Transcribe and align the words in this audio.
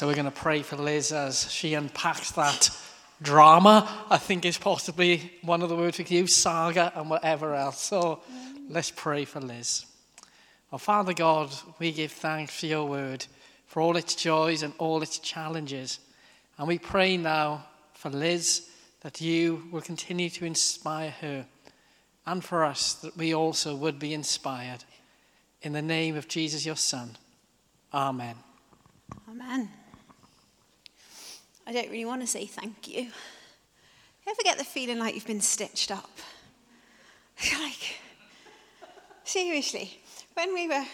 So 0.00 0.06
we're 0.06 0.14
going 0.14 0.24
to 0.24 0.30
pray 0.30 0.62
for 0.62 0.76
Liz 0.76 1.12
as 1.12 1.52
she 1.52 1.74
unpacks 1.74 2.30
that 2.30 2.70
drama, 3.20 3.86
I 4.08 4.16
think 4.16 4.46
is 4.46 4.56
possibly 4.56 5.30
one 5.42 5.60
of 5.60 5.68
the 5.68 5.76
words 5.76 5.98
we 5.98 6.04
could 6.04 6.16
use, 6.16 6.34
saga 6.34 6.90
and 6.96 7.10
whatever 7.10 7.54
else. 7.54 7.82
So 7.82 8.22
let's 8.70 8.90
pray 8.90 9.26
for 9.26 9.40
Liz. 9.40 9.84
Our 10.72 10.78
Father 10.78 11.12
God, 11.12 11.50
we 11.78 11.92
give 11.92 12.12
thanks 12.12 12.58
for 12.58 12.64
your 12.64 12.86
word, 12.86 13.26
for 13.66 13.82
all 13.82 13.98
its 13.98 14.14
joys 14.14 14.62
and 14.62 14.72
all 14.78 15.02
its 15.02 15.18
challenges. 15.18 15.98
And 16.56 16.66
we 16.66 16.78
pray 16.78 17.18
now 17.18 17.66
for 17.92 18.08
Liz 18.08 18.70
that 19.02 19.20
you 19.20 19.68
will 19.70 19.82
continue 19.82 20.30
to 20.30 20.46
inspire 20.46 21.10
her 21.10 21.44
and 22.24 22.42
for 22.42 22.64
us 22.64 22.94
that 22.94 23.18
we 23.18 23.34
also 23.34 23.76
would 23.76 23.98
be 23.98 24.14
inspired. 24.14 24.82
In 25.60 25.74
the 25.74 25.82
name 25.82 26.16
of 26.16 26.26
Jesus, 26.26 26.64
your 26.64 26.76
Son. 26.76 27.18
Amen. 27.92 28.36
Amen. 29.28 29.68
I 31.70 31.72
don't 31.72 31.88
really 31.88 32.04
want 32.04 32.20
to 32.20 32.26
say 32.26 32.46
thank 32.46 32.88
you. 32.88 33.02
You 33.02 33.10
ever 34.26 34.42
get 34.42 34.58
the 34.58 34.64
feeling 34.64 34.98
like 34.98 35.14
you've 35.14 35.24
been 35.24 35.40
stitched 35.40 35.92
up? 35.92 36.10
like, 37.62 38.00
seriously, 39.22 40.00
when 40.34 40.52
we 40.52 40.66
were 40.66 40.84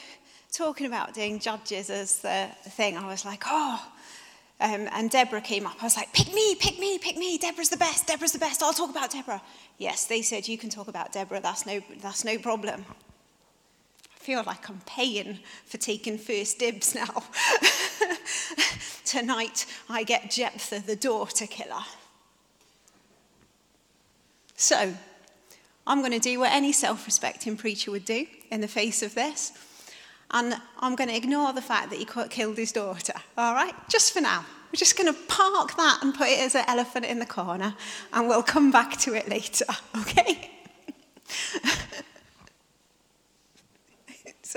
talking 0.52 0.84
about 0.84 1.14
doing 1.14 1.38
judges 1.38 1.88
as 1.88 2.18
the 2.18 2.50
thing, 2.68 2.98
I 2.98 3.06
was 3.06 3.24
like, 3.24 3.44
oh, 3.46 3.82
um, 4.60 4.86
and 4.92 5.10
Deborah 5.10 5.40
came 5.40 5.66
up. 5.66 5.76
I 5.80 5.84
was 5.84 5.96
like, 5.96 6.12
pick 6.12 6.30
me, 6.34 6.54
pick 6.56 6.78
me, 6.78 6.98
pick 6.98 7.16
me. 7.16 7.38
Deborah's 7.38 7.70
the 7.70 7.78
best. 7.78 8.06
Deborah's 8.06 8.32
the 8.32 8.38
best. 8.38 8.62
I'll 8.62 8.74
talk 8.74 8.90
about 8.90 9.10
Deborah. 9.10 9.40
Yes, 9.78 10.04
they 10.04 10.20
said 10.20 10.46
you 10.46 10.58
can 10.58 10.68
talk 10.68 10.88
about 10.88 11.10
Deborah. 11.10 11.40
That's 11.40 11.64
no, 11.64 11.80
that's 12.02 12.22
no 12.22 12.36
problem. 12.36 12.84
Feel 14.26 14.42
like 14.44 14.68
I'm 14.68 14.80
paying 14.86 15.38
for 15.66 15.76
taking 15.76 16.18
first 16.18 16.58
dibs 16.58 16.96
now. 16.96 17.22
Tonight, 19.04 19.66
I 19.88 20.02
get 20.02 20.32
Jephthah, 20.32 20.80
the 20.84 20.96
daughter 20.96 21.46
killer. 21.46 21.84
So, 24.56 24.94
I'm 25.86 26.00
going 26.00 26.10
to 26.10 26.18
do 26.18 26.40
what 26.40 26.50
any 26.50 26.72
self 26.72 27.06
respecting 27.06 27.56
preacher 27.56 27.92
would 27.92 28.04
do 28.04 28.26
in 28.50 28.60
the 28.60 28.66
face 28.66 29.00
of 29.00 29.14
this. 29.14 29.52
And 30.32 30.56
I'm 30.80 30.96
going 30.96 31.10
to 31.10 31.16
ignore 31.16 31.52
the 31.52 31.62
fact 31.62 31.90
that 31.90 32.00
he 32.00 32.04
killed 32.04 32.56
his 32.56 32.72
daughter, 32.72 33.14
all 33.38 33.54
right? 33.54 33.74
Just 33.88 34.12
for 34.12 34.20
now. 34.20 34.44
We're 34.72 34.78
just 34.78 34.98
going 34.98 35.14
to 35.14 35.20
park 35.28 35.76
that 35.76 36.00
and 36.02 36.12
put 36.12 36.26
it 36.26 36.40
as 36.40 36.56
an 36.56 36.64
elephant 36.66 37.04
in 37.04 37.20
the 37.20 37.26
corner, 37.26 37.76
and 38.12 38.26
we'll 38.26 38.42
come 38.42 38.72
back 38.72 38.96
to 39.02 39.14
it 39.14 39.28
later, 39.28 39.66
okay? 40.00 40.50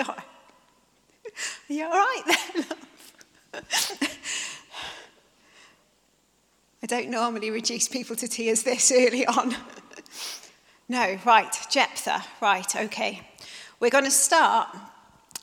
Sorry. 0.06 0.18
Are 1.70 1.74
you 1.74 1.86
all 1.86 1.92
right 1.92 2.24
there, 2.26 2.64
love? 3.54 4.18
I 6.82 6.86
don't 6.86 7.10
normally 7.10 7.52
reduce 7.52 7.90
people 7.90 8.16
to 8.16 8.28
tears 8.30 8.64
this 8.64 8.94
early 8.96 9.26
on. 9.26 9.58
no, 10.88 11.20
right, 11.26 11.54
Jephthah, 11.70 12.24
right, 12.42 12.76
okay. 12.78 13.28
We're 13.82 13.90
going 13.90 14.06
to 14.06 14.12
start 14.12 14.70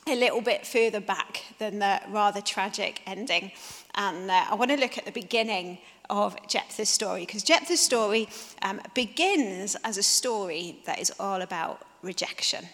a 0.06 0.14
little 0.16 0.40
bit 0.40 0.66
further 0.66 1.00
back 1.00 1.44
than 1.58 1.78
the 1.80 2.00
rather 2.08 2.40
tragic 2.40 3.02
ending. 3.06 3.52
And 3.94 4.30
uh, 4.30 4.46
I 4.48 4.54
want 4.54 4.70
to 4.70 4.78
look 4.78 4.96
at 4.96 5.04
the 5.04 5.12
beginning 5.12 5.78
of 6.08 6.34
Jephthah's 6.48 6.88
story, 6.88 7.26
because 7.26 7.42
Jephthah's 7.42 7.80
story 7.80 8.28
um, 8.62 8.80
begins 8.94 9.76
as 9.84 9.98
a 9.98 10.02
story 10.02 10.78
that 10.86 10.98
is 10.98 11.12
all 11.20 11.42
about 11.42 11.82
rejection. 12.02 12.64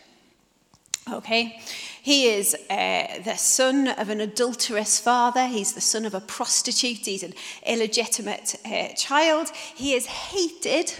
Okay, 1.10 1.60
he 2.00 2.28
is 2.28 2.54
uh, 2.70 3.20
the 3.24 3.36
son 3.36 3.88
of 3.88 4.08
an 4.08 4.20
adulterous 4.20 5.00
father. 5.00 5.46
He's 5.46 5.72
the 5.72 5.80
son 5.80 6.04
of 6.04 6.14
a 6.14 6.20
prostitute. 6.20 7.06
He's 7.06 7.24
an 7.24 7.34
illegitimate 7.66 8.54
uh, 8.64 8.88
child. 8.94 9.48
He 9.74 9.94
is 9.94 10.06
hated 10.06 10.92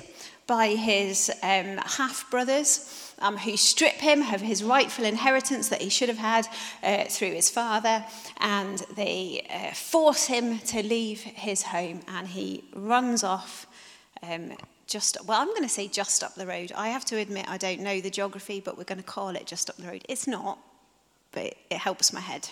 by 0.49 0.69
his 0.71 1.31
um, 1.43 1.79
half 1.79 2.29
brothers 2.31 3.15
um, 3.21 3.37
who 3.37 3.57
strip 3.57 3.95
him 3.95 4.23
of 4.23 4.41
his 4.41 4.65
rightful 4.65 5.05
inheritance 5.05 5.69
that 5.69 5.81
he 5.81 5.89
should 5.89 6.09
have 6.09 6.19
had 6.19 6.49
uh, 6.83 7.05
through 7.05 7.33
his 7.33 7.49
father, 7.49 8.05
and 8.41 8.79
they 8.97 9.47
uh, 9.51 9.73
force 9.73 10.27
him 10.27 10.59
to 10.59 10.83
leave 10.83 11.21
his 11.21 11.63
home, 11.63 12.01
and 12.09 12.27
he 12.27 12.65
runs 12.75 13.23
off. 13.23 13.67
Um, 14.23 14.53
just 14.93 15.17
well, 15.27 15.41
I'm 15.41 15.49
going 15.49 15.63
to 15.63 15.69
say 15.69 15.89
just 15.89 16.23
up 16.23 16.35
the 16.35 16.47
road. 16.47 16.73
I 16.77 16.89
have 16.89 17.05
to 17.07 17.17
admit 17.17 17.47
I 17.49 17.57
don't 17.57 17.81
know 17.81 18.01
the 18.01 18.11
geography, 18.11 18.61
but 18.61 18.77
we're 18.77 18.85
going 18.85 18.99
to 18.99 19.05
call 19.05 19.31
it 19.31 19.47
just 19.47 19.71
up 19.71 19.77
the 19.77 19.89
road. 19.89 20.05
It's 20.09 20.27
not, 20.27 20.59
but 21.33 21.55
it 21.71 21.79
helps 21.79 22.13
my 22.13 22.21
head. 22.21 22.51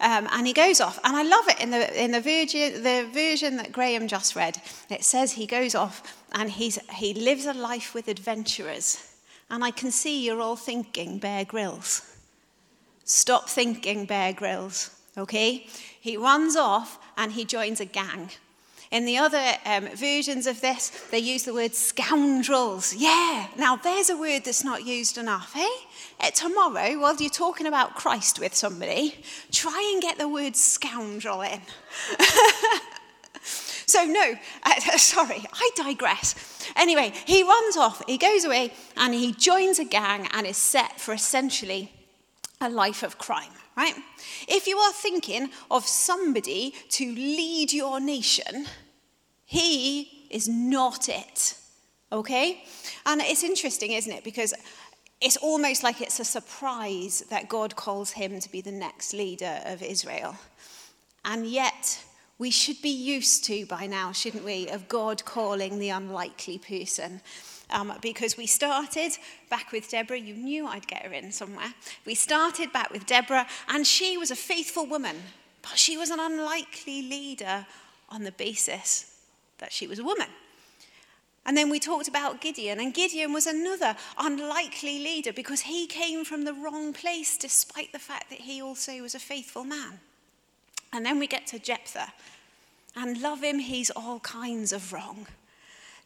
Um, 0.00 0.28
and 0.32 0.46
he 0.46 0.52
goes 0.52 0.80
off, 0.80 0.98
and 1.04 1.16
I 1.16 1.22
love 1.22 1.48
it 1.48 1.60
in 1.60 1.70
the 1.70 2.04
in 2.04 2.10
the 2.10 2.20
version, 2.20 2.82
the 2.82 3.08
version 3.12 3.56
that 3.56 3.72
Graham 3.72 4.06
just 4.06 4.36
read. 4.36 4.60
It 4.90 5.04
says 5.04 5.32
he 5.32 5.46
goes 5.46 5.74
off 5.74 6.02
and 6.32 6.50
he's 6.50 6.78
he 6.90 7.14
lives 7.14 7.46
a 7.46 7.54
life 7.54 7.94
with 7.94 8.08
adventurers. 8.08 9.10
And 9.50 9.64
I 9.64 9.70
can 9.70 9.90
see 9.90 10.24
you're 10.24 10.40
all 10.40 10.56
thinking 10.56 11.18
Bear 11.18 11.44
Grylls. 11.44 12.16
Stop 13.04 13.48
thinking 13.48 14.06
Bear 14.06 14.32
Grylls, 14.32 14.90
okay? 15.16 15.66
He 16.00 16.16
runs 16.16 16.56
off 16.56 16.98
and 17.16 17.32
he 17.32 17.44
joins 17.44 17.80
a 17.80 17.84
gang. 17.84 18.30
In 18.94 19.06
the 19.06 19.18
other 19.18 19.44
um, 19.66 19.88
versions 19.88 20.46
of 20.46 20.60
this, 20.60 20.90
they 21.10 21.18
use 21.18 21.42
the 21.42 21.52
word 21.52 21.74
scoundrels. 21.74 22.94
Yeah, 22.94 23.48
now 23.58 23.74
there's 23.74 24.08
a 24.08 24.16
word 24.16 24.44
that's 24.44 24.62
not 24.62 24.86
used 24.86 25.18
enough, 25.18 25.52
eh? 25.56 25.68
Uh, 26.20 26.30
tomorrow, 26.30 27.00
while 27.00 27.16
you're 27.16 27.28
talking 27.28 27.66
about 27.66 27.96
Christ 27.96 28.38
with 28.38 28.54
somebody, 28.54 29.16
try 29.50 29.90
and 29.92 30.00
get 30.00 30.16
the 30.16 30.28
word 30.28 30.54
scoundrel 30.54 31.42
in. 31.42 31.60
So, 33.86 34.02
no, 34.04 34.34
uh, 34.62 34.80
sorry, 34.96 35.44
I 35.52 35.70
digress. 35.76 36.34
Anyway, 36.74 37.12
he 37.26 37.42
runs 37.42 37.76
off, 37.76 38.02
he 38.06 38.16
goes 38.16 38.44
away, 38.44 38.72
and 38.96 39.12
he 39.12 39.32
joins 39.32 39.78
a 39.78 39.84
gang 39.84 40.26
and 40.32 40.46
is 40.46 40.56
set 40.56 40.98
for 40.98 41.12
essentially 41.12 41.92
a 42.62 42.70
life 42.70 43.02
of 43.02 43.18
crime, 43.18 43.52
right? 43.76 43.94
If 44.48 44.66
you 44.66 44.78
are 44.78 44.92
thinking 44.92 45.50
of 45.70 45.86
somebody 45.86 46.72
to 46.90 47.14
lead 47.14 47.74
your 47.74 48.00
nation, 48.00 48.66
he 49.54 50.26
is 50.30 50.48
not 50.48 51.08
it, 51.08 51.56
okay? 52.10 52.64
And 53.06 53.20
it's 53.20 53.44
interesting, 53.44 53.92
isn't 53.92 54.12
it? 54.12 54.24
Because 54.24 54.52
it's 55.20 55.36
almost 55.36 55.84
like 55.84 56.00
it's 56.00 56.18
a 56.18 56.24
surprise 56.24 57.22
that 57.30 57.48
God 57.48 57.76
calls 57.76 58.10
him 58.10 58.40
to 58.40 58.50
be 58.50 58.60
the 58.60 58.72
next 58.72 59.14
leader 59.14 59.60
of 59.64 59.80
Israel. 59.80 60.34
And 61.24 61.46
yet, 61.46 62.04
we 62.36 62.50
should 62.50 62.82
be 62.82 62.90
used 62.90 63.44
to 63.44 63.64
by 63.66 63.86
now, 63.86 64.10
shouldn't 64.10 64.44
we, 64.44 64.68
of 64.70 64.88
God 64.88 65.24
calling 65.24 65.78
the 65.78 65.90
unlikely 65.90 66.58
person. 66.58 67.20
Um, 67.70 67.92
because 68.02 68.36
we 68.36 68.46
started 68.46 69.12
back 69.50 69.70
with 69.70 69.88
Deborah. 69.88 70.18
You 70.18 70.34
knew 70.34 70.66
I'd 70.66 70.88
get 70.88 71.02
her 71.02 71.12
in 71.12 71.30
somewhere. 71.30 71.72
We 72.04 72.16
started 72.16 72.72
back 72.72 72.90
with 72.90 73.06
Deborah, 73.06 73.46
and 73.68 73.86
she 73.86 74.18
was 74.18 74.32
a 74.32 74.36
faithful 74.36 74.84
woman, 74.84 75.16
but 75.62 75.78
she 75.78 75.96
was 75.96 76.10
an 76.10 76.18
unlikely 76.18 77.02
leader 77.02 77.66
on 78.10 78.24
the 78.24 78.32
basis 78.32 79.13
that 79.58 79.72
she 79.72 79.86
was 79.86 79.98
a 79.98 80.04
woman. 80.04 80.28
And 81.46 81.56
then 81.56 81.68
we 81.68 81.78
talked 81.78 82.08
about 82.08 82.40
Gideon, 82.40 82.80
and 82.80 82.94
Gideon 82.94 83.32
was 83.32 83.46
another 83.46 83.96
unlikely 84.18 84.98
leader 85.00 85.32
because 85.32 85.62
he 85.62 85.86
came 85.86 86.24
from 86.24 86.44
the 86.44 86.54
wrong 86.54 86.94
place 86.94 87.36
despite 87.36 87.92
the 87.92 87.98
fact 87.98 88.30
that 88.30 88.40
he 88.40 88.62
also 88.62 89.02
was 89.02 89.14
a 89.14 89.18
faithful 89.18 89.64
man. 89.64 90.00
And 90.92 91.04
then 91.04 91.18
we 91.18 91.26
get 91.26 91.46
to 91.48 91.58
Jephthah. 91.58 92.12
And 92.96 93.20
love 93.20 93.42
him, 93.42 93.58
he's 93.58 93.90
all 93.90 94.20
kinds 94.20 94.72
of 94.72 94.92
wrong. 94.92 95.26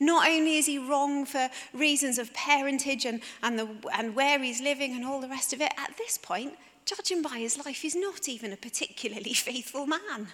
Not 0.01 0.29
only 0.29 0.57
is 0.57 0.67
he 0.67 0.79
wrong 0.79 1.27
for 1.27 1.51
reasons 1.73 2.19
of 2.19 2.33
parentage 2.33 3.05
and, 3.05 3.21
and, 3.43 3.59
the, 3.59 3.69
and 3.93 4.15
where 4.15 4.39
he's 4.39 4.61
living 4.61 4.95
and 4.95 5.05
all 5.05 5.21
the 5.21 5.29
rest 5.29 5.53
of 5.53 5.61
it, 5.61 5.73
at 5.77 5.97
this 5.99 6.17
point, 6.17 6.55
judging 6.85 7.21
by 7.21 7.39
his 7.39 7.59
life, 7.59 7.83
he's 7.83 7.97
not 7.97 8.29
even 8.29 8.53
a 8.53 8.57
particularly 8.57 9.35
faithful 9.35 9.87
man. 9.87 10.29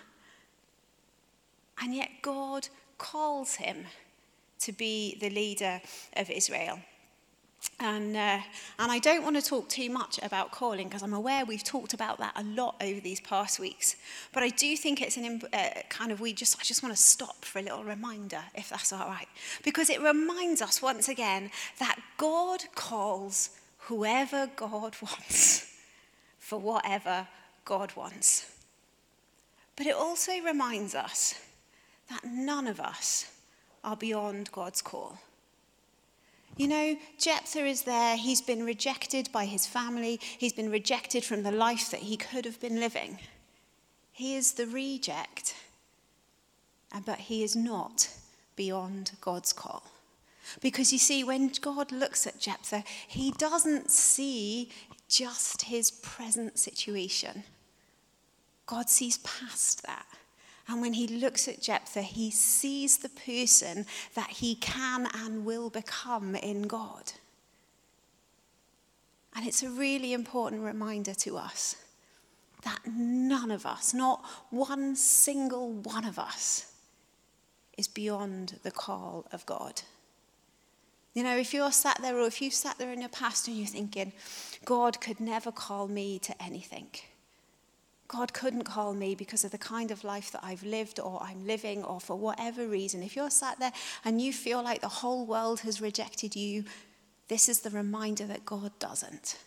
And 1.83 1.94
yet, 1.94 2.11
God 2.23 2.69
calls 2.99 3.56
him 3.56 3.87
to 4.61 4.73
be 4.73 5.17
the 5.20 5.31
leader 5.31 5.81
of 6.17 6.31
Israel. 6.31 6.79
And, 7.81 8.17
uh, 8.17 8.41
and 8.79 8.93
I 8.93 8.99
don't 8.99 9.25
want 9.25 9.37
to 9.37 9.43
talk 9.43 9.69
too 9.69 9.91
much 9.91 10.20
about 10.23 10.52
calling 10.52 10.87
because 10.87 11.02
I'm 11.02 11.14
aware 11.14 11.44
we've 11.44 11.64
talked 11.64 11.94
about 11.94 12.19
that 12.19 12.32
a 12.37 12.44
lot 12.44 12.76
over 12.81 13.00
these 13.00 13.20
past 13.20 13.58
weeks. 13.58 13.96
But 14.32 14.43
I 14.43 14.50
do 14.50 14.76
think 14.76 15.00
it's 15.00 15.17
an 15.17 15.43
uh, 15.52 15.69
kind 15.88 16.12
of, 16.12 16.20
we 16.20 16.32
just, 16.32 16.58
I 16.61 16.62
just 16.62 16.82
want 16.82 16.94
to 16.94 17.00
stop 17.00 17.44
for 17.44 17.58
a 17.58 17.62
little 17.62 17.85
reminder, 17.85 18.43
if 18.55 18.69
that's 18.69 18.93
all 18.93 19.08
right. 19.08 19.29
Because 19.62 19.90
it 19.90 20.00
reminds 20.02 20.62
us 20.62 20.82
once 20.82 21.08
again 21.08 21.50
that 21.79 21.99
God 22.17 22.64
calls 22.75 23.50
whoever 23.79 24.50
God 24.55 24.97
wants 25.02 25.75
for 26.38 26.58
whatever 26.58 27.26
God 27.64 27.97
wants. 27.97 28.50
But 29.76 29.87
it 29.87 29.94
also 29.94 30.32
reminds 30.44 30.94
us 30.94 31.40
that 32.09 32.25
none 32.25 32.67
of 32.67 32.81
us 32.81 33.31
are 33.83 33.97
beyond 33.97 34.51
God's 34.53 34.83
call. 34.83 35.19
You 36.56 36.69
know, 36.69 36.97
Jephthah 37.19 37.67
is 37.67 37.83
there. 37.83 38.17
He's 38.17 38.41
been 38.41 38.65
rejected 38.65 39.31
by 39.33 39.45
his 39.45 39.67
family. 39.67 40.21
He's 40.23 40.53
been 40.53 40.71
rejected 40.71 41.25
from 41.25 41.43
the 41.43 41.51
life 41.51 41.91
that 41.91 42.01
he 42.01 42.17
could 42.17 42.45
have 42.45 42.61
been 42.61 42.79
living. 42.79 43.19
He 44.12 44.37
is 44.37 44.53
the 44.53 44.67
reject, 44.67 45.55
uh, 46.93 47.01
but 47.05 47.19
he 47.19 47.43
is 47.43 47.56
not 47.56 48.09
beyond 48.55 49.12
God's 49.21 49.53
call. 49.53 49.83
Because 50.61 50.93
you 50.93 50.99
see, 50.99 51.25
when 51.25 51.50
God 51.61 51.91
looks 51.91 52.27
at 52.27 52.39
Jephthah, 52.39 52.85
he 53.09 53.33
doesn't 53.33 53.91
see 53.91 54.71
just 55.09 55.62
his 55.62 55.91
present 55.91 56.59
situation. 56.59 57.43
God 58.67 58.89
sees 58.89 59.19
past 59.19 59.83
that. 59.85 60.07
And 60.66 60.81
when 60.81 60.94
he 60.94 61.06
looks 61.06 61.46
at 61.46 61.61
Jephthah, 61.61 62.02
he 62.02 62.31
sees 62.31 62.99
the 62.99 63.11
person 63.11 63.87
that 64.14 64.31
he 64.31 64.55
can 64.55 65.08
and 65.14 65.44
will 65.44 65.69
become 65.69 66.34
in 66.37 66.62
God. 66.62 67.12
And 69.37 69.46
it's 69.46 69.62
a 69.62 69.69
really 69.69 70.12
important 70.12 70.62
reminder 70.62 71.12
to 71.14 71.37
us 71.37 71.76
that 72.62 72.81
none 72.87 73.50
of 73.50 73.66
us, 73.66 73.93
not 73.93 74.25
one 74.50 74.96
single 74.96 75.72
one 75.72 76.05
of 76.05 76.19
us, 76.19 76.72
is 77.76 77.88
beyond 77.88 78.61
the 78.62 78.70
call 78.70 79.26
of 79.32 79.44
God. 79.44 79.82
You 81.12 81.22
know, 81.22 81.37
if 81.37 81.52
you're 81.52 81.72
sat 81.72 81.99
there 82.00 82.16
or 82.19 82.26
if 82.26 82.40
you 82.40 82.50
sat 82.50 82.78
there 82.78 82.93
in 82.93 83.00
your 83.00 83.11
past 83.11 83.49
and 83.49 83.56
you're 83.56 83.66
thinking, 83.66 84.12
God 84.64 85.00
could 85.00 85.20
never 85.20 85.52
call 85.52 85.88
me 85.88 86.19
to 86.20 86.43
anything. 86.43 86.88
God 88.09 88.33
couldn't 88.33 88.65
call 88.65 88.95
me 88.95 89.15
because 89.15 89.45
of 89.45 89.51
the 89.51 89.59
kind 89.59 89.91
of 89.91 90.05
life 90.05 90.31
that 90.33 90.45
I've 90.45 90.62
lived 90.62 91.01
or 91.01 91.23
I'm 91.23 91.47
living 91.47 91.83
or 91.83 92.01
for 92.01 92.17
whatever 92.17 92.67
reason. 92.69 93.03
If 93.03 93.17
you're 93.17 93.31
sat 93.31 93.59
there 93.59 93.73
and 94.05 94.21
you 94.21 94.33
feel 94.33 94.62
like 94.62 94.81
the 94.81 94.89
whole 94.89 95.25
world 95.27 95.61
has 95.61 95.81
rejected 95.81 96.37
you, 96.37 96.65
this 97.29 97.49
is 97.49 97.61
the 97.61 97.71
reminder 97.71 98.27
that 98.27 98.45
God 98.45 98.79
doesn't. 98.79 99.39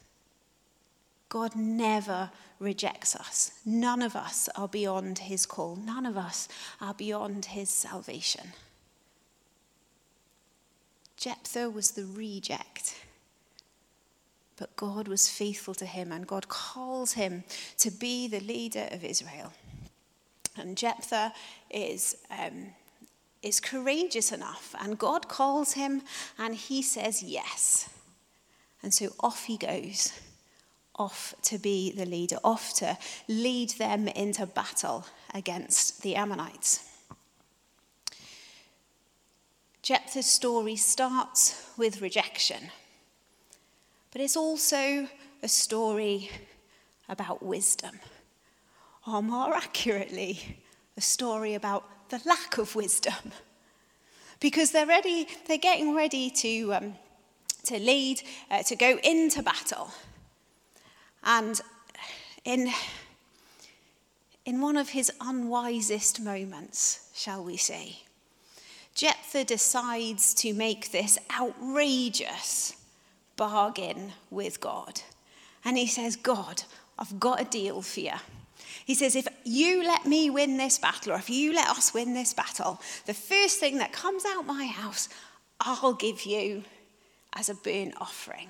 God 1.29 1.55
never 1.55 2.31
rejects 2.59 3.15
us. 3.15 3.51
None 3.65 4.01
of 4.01 4.15
us 4.15 4.49
are 4.55 4.67
beyond 4.67 5.19
his 5.19 5.45
call. 5.45 5.75
None 5.75 6.05
of 6.05 6.17
us 6.17 6.47
are 6.81 6.93
beyond 6.93 7.45
his 7.45 7.69
salvation. 7.69 8.53
Jephthah 11.17 11.69
was 11.69 11.91
the 11.91 12.05
reject, 12.05 12.95
but 14.57 14.75
God 14.75 15.07
was 15.07 15.29
faithful 15.29 15.73
to 15.75 15.85
him, 15.85 16.11
and 16.11 16.27
God 16.27 16.47
calls 16.49 17.13
him 17.13 17.43
to 17.77 17.91
be 17.91 18.27
the 18.27 18.39
leader 18.39 18.87
of 18.91 19.03
Israel. 19.03 19.53
And 20.57 20.75
Jephthah 20.75 21.33
is, 21.69 22.17
um, 22.31 22.67
is 23.41 23.59
courageous 23.59 24.31
enough, 24.31 24.75
and 24.79 24.97
God 24.97 25.27
calls 25.27 25.73
him, 25.73 26.01
and 26.37 26.55
he 26.55 26.81
says 26.81 27.21
yes. 27.21 27.89
And 28.81 28.93
so 28.93 29.09
off 29.19 29.45
he 29.45 29.57
goes 29.57 30.11
off 30.97 31.35
to 31.43 31.57
be 31.57 31.91
the 31.91 32.05
leader, 32.05 32.37
off 32.43 32.73
to 32.75 32.97
lead 33.27 33.69
them 33.71 34.07
into 34.07 34.45
battle 34.45 35.05
against 35.33 36.01
the 36.01 36.15
Ammonites. 36.15 36.83
Jephthah's 39.81 40.25
story 40.25 40.75
starts 40.75 41.71
with 41.77 42.01
rejection, 42.01 42.71
but 44.17 44.23
it's 44.23 44.35
also 44.35 45.07
a 45.43 45.47
story 45.47 46.31
about 47.07 47.43
wisdom, 47.43 47.99
or 49.05 49.21
more 49.21 49.53
accurately, 49.55 50.57
a 50.97 51.01
story 51.01 51.53
about 51.53 52.09
the 52.09 52.19
lack 52.25 52.57
of 52.57 52.75
wisdom. 52.75 53.31
Because 54.39 54.71
they're 54.71 54.87
ready, 54.87 55.27
they're 55.45 55.59
getting 55.59 55.93
ready 55.93 56.31
to, 56.31 56.73
um, 56.73 56.95
to 57.65 57.77
lead, 57.77 58.23
uh, 58.49 58.63
to 58.63 58.75
go 58.75 58.97
into 59.03 59.43
battle. 59.43 59.91
And 61.23 61.61
in, 62.43 62.71
in 64.45 64.61
one 64.61 64.77
of 64.77 64.89
his 64.89 65.11
unwisest 65.21 66.21
moments, 66.21 67.11
shall 67.13 67.43
we 67.43 67.55
say, 67.55 67.97
Jephthah 68.95 69.43
decides 69.43 70.33
to 70.33 70.55
make 70.55 70.91
this 70.91 71.19
outrageous 71.39 72.73
bargain 73.37 74.11
with 74.29 74.59
God. 74.59 75.01
And 75.63 75.77
he 75.77 75.87
says, 75.87 76.15
God, 76.15 76.63
I've 76.99 77.19
got 77.19 77.41
a 77.41 77.45
deal 77.45 77.81
for 77.81 78.01
you. 78.01 78.13
He 78.85 78.95
says, 78.95 79.15
if 79.15 79.27
you 79.43 79.83
let 79.83 80.05
me 80.05 80.29
win 80.29 80.57
this 80.57 80.79
battle, 80.79 81.13
or 81.13 81.17
if 81.17 81.29
you 81.29 81.53
let 81.53 81.69
us 81.69 81.93
win 81.93 82.13
this 82.13 82.33
battle, 82.33 82.81
the 83.05 83.13
first 83.13 83.59
thing 83.59 83.77
that 83.77 83.91
comes 83.91 84.23
out 84.25 84.45
my 84.45 84.65
house, 84.65 85.09
I'll 85.59 85.93
give 85.93 86.23
you 86.25 86.63
as 87.33 87.49
a 87.49 87.55
burnt 87.55 87.95
offering. 87.99 88.49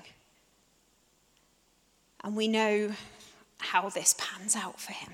And 2.24 2.36
we 2.36 2.48
know 2.48 2.92
how 3.58 3.88
this 3.88 4.14
pans 4.18 4.56
out 4.56 4.80
for 4.80 4.92
him. 4.92 5.12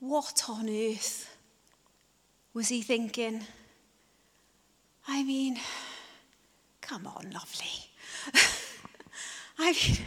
What 0.00 0.42
on 0.48 0.68
earth 0.68 1.36
was 2.54 2.68
he 2.68 2.82
thinking? 2.82 3.42
I 5.06 5.22
mean, 5.22 5.58
come 6.90 7.06
on, 7.06 7.30
lovely. 7.30 7.86
I 9.58 9.72
mean, 9.72 9.98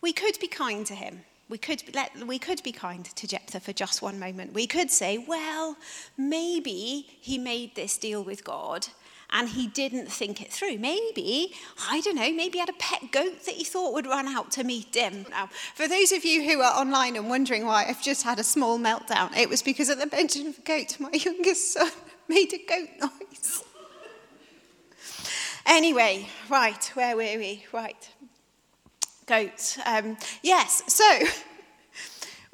we 0.00 0.12
could 0.12 0.38
be 0.38 0.46
kind 0.46 0.86
to 0.86 0.94
him. 0.94 1.22
We 1.48 1.58
could, 1.58 1.82
let, 1.96 2.16
we 2.28 2.38
could 2.38 2.62
be 2.62 2.70
kind 2.70 3.04
to 3.04 3.26
Jephthah 3.26 3.58
for 3.58 3.72
just 3.72 4.02
one 4.02 4.20
moment. 4.20 4.54
We 4.54 4.68
could 4.68 4.88
say, 4.88 5.18
well, 5.18 5.76
maybe 6.16 7.06
he 7.20 7.38
made 7.38 7.74
this 7.74 7.98
deal 7.98 8.22
with 8.22 8.44
God 8.44 8.86
and 9.30 9.48
he 9.48 9.66
didn't 9.66 10.06
think 10.06 10.40
it 10.40 10.52
through. 10.52 10.78
Maybe, 10.78 11.54
I 11.90 12.00
don't 12.02 12.14
know, 12.14 12.32
maybe 12.32 12.52
he 12.52 12.58
had 12.60 12.68
a 12.68 12.78
pet 12.78 13.10
goat 13.10 13.44
that 13.44 13.56
he 13.56 13.64
thought 13.64 13.94
would 13.94 14.06
run 14.06 14.28
out 14.28 14.52
to 14.52 14.62
meet 14.62 14.94
him. 14.94 15.26
Now, 15.30 15.48
for 15.74 15.88
those 15.88 16.12
of 16.12 16.24
you 16.24 16.48
who 16.48 16.60
are 16.60 16.80
online 16.80 17.16
and 17.16 17.28
wondering 17.28 17.66
why 17.66 17.86
I've 17.88 18.02
just 18.02 18.22
had 18.22 18.38
a 18.38 18.44
small 18.44 18.78
meltdown, 18.78 19.36
it 19.36 19.48
was 19.48 19.60
because 19.60 19.90
at 19.90 19.98
the 19.98 20.06
mention 20.06 20.46
of 20.46 20.58
a 20.58 20.60
goat, 20.60 21.00
my 21.00 21.10
youngest 21.14 21.72
son 21.72 21.90
made 22.28 22.52
a 22.52 22.58
goat 22.58 22.88
noise. 23.00 23.64
Anyway, 25.66 26.28
right, 26.48 26.84
where 26.94 27.16
were 27.16 27.22
we? 27.22 27.64
Right. 27.72 28.10
Goats. 29.26 29.78
Um, 29.86 30.16
yes, 30.42 30.82
so 30.88 31.04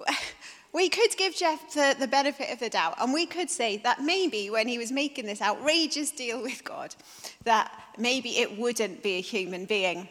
we 0.73 0.89
could 0.89 1.17
give 1.17 1.35
Jephthah, 1.35 1.97
the 1.99 2.07
benefit 2.07 2.53
of 2.53 2.61
the 2.61 2.69
doubt, 2.69 2.97
and 3.01 3.13
we 3.13 3.27
could 3.27 3.51
say 3.51 3.79
that 3.79 4.03
maybe 4.03 4.51
when 4.51 4.69
he 4.69 4.79
was 4.79 4.93
making 4.93 5.27
this 5.27 5.41
outrageous 5.41 6.11
deal 6.11 6.43
with 6.43 6.63
God, 6.65 6.95
that 7.45 7.73
maybe 7.97 8.39
it 8.39 8.59
wouldn't 8.59 9.03
be 9.03 9.17
a 9.17 9.21
human 9.21 9.65
being 9.65 10.09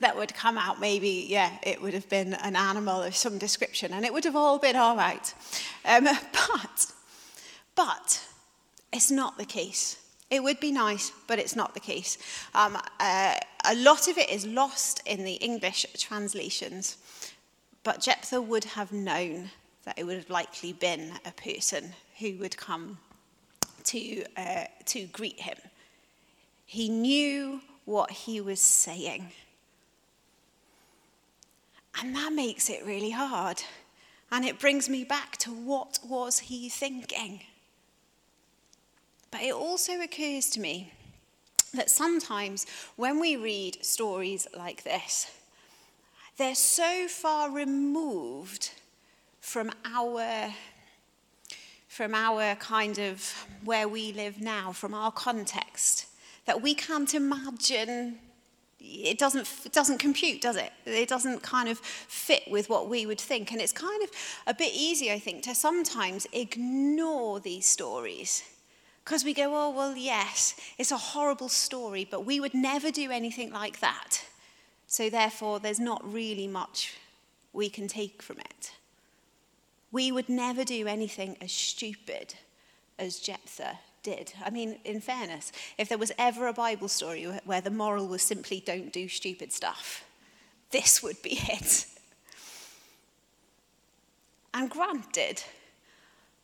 that 0.00 0.16
would 0.16 0.34
come 0.34 0.56
out. 0.58 0.80
Maybe, 0.80 1.26
yeah, 1.28 1.50
it 1.62 1.80
would 1.80 1.94
have 1.94 2.08
been 2.08 2.34
an 2.34 2.56
animal 2.56 3.02
of 3.02 3.14
some 3.14 3.38
description, 3.38 3.92
and 3.92 4.04
it 4.04 4.12
would 4.12 4.24
have 4.24 4.36
all 4.36 4.58
been 4.58 4.76
all 4.76 4.96
right. 4.96 5.34
Um, 5.84 6.04
but, 6.32 6.92
but 7.74 8.26
it's 8.92 9.10
not 9.10 9.36
the 9.36 9.44
case. 9.44 9.98
It 10.30 10.42
would 10.42 10.58
be 10.58 10.72
nice, 10.72 11.12
but 11.26 11.38
it's 11.38 11.54
not 11.54 11.74
the 11.74 11.80
case. 11.80 12.18
Um, 12.54 12.76
uh, 12.98 13.34
a 13.64 13.74
lot 13.76 14.08
of 14.08 14.18
it 14.18 14.28
is 14.28 14.44
lost 14.44 15.02
in 15.06 15.24
the 15.24 15.34
English 15.34 15.86
translations, 15.96 16.96
but 17.84 18.00
Jephthah 18.00 18.42
would 18.42 18.64
have 18.64 18.92
known 18.92 19.50
that 19.84 19.98
it 19.98 20.04
would 20.04 20.16
have 20.16 20.30
likely 20.30 20.72
been 20.72 21.12
a 21.24 21.30
person 21.30 21.92
who 22.18 22.36
would 22.38 22.56
come 22.56 22.98
to, 23.84 24.24
uh, 24.36 24.64
to 24.86 25.06
greet 25.06 25.40
him. 25.40 25.58
He 26.64 26.88
knew 26.88 27.60
what 27.84 28.10
he 28.10 28.40
was 28.40 28.60
saying. 28.60 29.30
And 32.00 32.14
that 32.16 32.32
makes 32.32 32.68
it 32.68 32.84
really 32.84 33.12
hard. 33.12 33.62
And 34.30 34.44
it 34.44 34.58
brings 34.58 34.88
me 34.88 35.04
back 35.04 35.36
to 35.38 35.50
what 35.50 36.00
was 36.04 36.40
he 36.40 36.68
thinking? 36.68 37.42
But 39.36 39.44
it 39.44 39.52
also 39.52 40.00
occurs 40.00 40.48
to 40.50 40.60
me 40.60 40.94
that 41.74 41.90
sometimes 41.90 42.64
when 42.96 43.20
we 43.20 43.36
read 43.36 43.84
stories 43.84 44.48
like 44.56 44.82
this, 44.82 45.30
they're 46.38 46.54
so 46.54 47.06
far 47.06 47.50
removed 47.50 48.70
from 49.40 49.70
our 49.84 50.54
from 51.86 52.14
our 52.14 52.54
kind 52.54 52.98
of 52.98 53.46
where 53.62 53.86
we 53.86 54.10
live 54.14 54.40
now, 54.40 54.72
from 54.72 54.94
our 54.94 55.12
context, 55.12 56.06
that 56.46 56.62
we 56.62 56.74
can't 56.74 57.14
imagine 57.14 58.18
it 58.80 59.18
doesn't, 59.18 59.46
it 59.66 59.72
doesn't 59.72 59.98
compute, 59.98 60.40
does 60.40 60.56
it? 60.56 60.72
It 60.86 61.10
doesn't 61.10 61.42
kind 61.42 61.68
of 61.68 61.78
fit 61.78 62.44
with 62.50 62.70
what 62.70 62.88
we 62.88 63.04
would 63.04 63.20
think. 63.20 63.52
And 63.52 63.60
it's 63.60 63.72
kind 63.72 64.02
of 64.02 64.10
a 64.46 64.54
bit 64.54 64.72
easy, 64.74 65.12
I 65.12 65.18
think, 65.18 65.42
to 65.42 65.54
sometimes 65.54 66.26
ignore 66.32 67.38
these 67.40 67.66
stories. 67.66 68.42
Because 69.06 69.24
we 69.24 69.34
go, 69.34 69.52
oh, 69.54 69.70
well, 69.70 69.96
yes, 69.96 70.56
it's 70.78 70.90
a 70.90 70.96
horrible 70.96 71.48
story, 71.48 72.08
but 72.10 72.26
we 72.26 72.40
would 72.40 72.54
never 72.54 72.90
do 72.90 73.12
anything 73.12 73.52
like 73.52 73.78
that. 73.78 74.24
So 74.88 75.08
therefore, 75.08 75.60
there's 75.60 75.78
not 75.78 76.02
really 76.12 76.48
much 76.48 76.96
we 77.52 77.68
can 77.68 77.86
take 77.86 78.20
from 78.20 78.40
it. 78.40 78.72
We 79.92 80.10
would 80.10 80.28
never 80.28 80.64
do 80.64 80.88
anything 80.88 81.36
as 81.40 81.52
stupid 81.52 82.34
as 82.98 83.20
Jephthah 83.20 83.78
did. 84.02 84.32
I 84.44 84.50
mean, 84.50 84.80
in 84.84 85.00
fairness, 85.00 85.52
if 85.78 85.88
there 85.88 85.98
was 85.98 86.10
ever 86.18 86.48
a 86.48 86.52
Bible 86.52 86.88
story 86.88 87.26
where 87.44 87.60
the 87.60 87.70
moral 87.70 88.08
was 88.08 88.22
simply 88.22 88.58
don't 88.58 88.92
do 88.92 89.08
stupid 89.08 89.52
stuff, 89.52 90.04
this 90.72 91.00
would 91.00 91.22
be 91.22 91.38
it. 91.48 91.86
And 94.52 94.68
granted, 94.68 95.44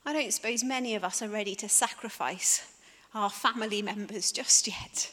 I 0.05 0.13
don't 0.13 0.33
suppose 0.33 0.65
many 0.65 0.95
of 0.95 1.05
us 1.05 1.23
are 1.23 1.29
ready 1.29 1.55
to 1.57 1.69
sacrifice 1.69 2.73
our 3.15 3.31
family 3.31 3.83
members 3.83 4.33
just 4.33 4.67
yet. 4.67 5.13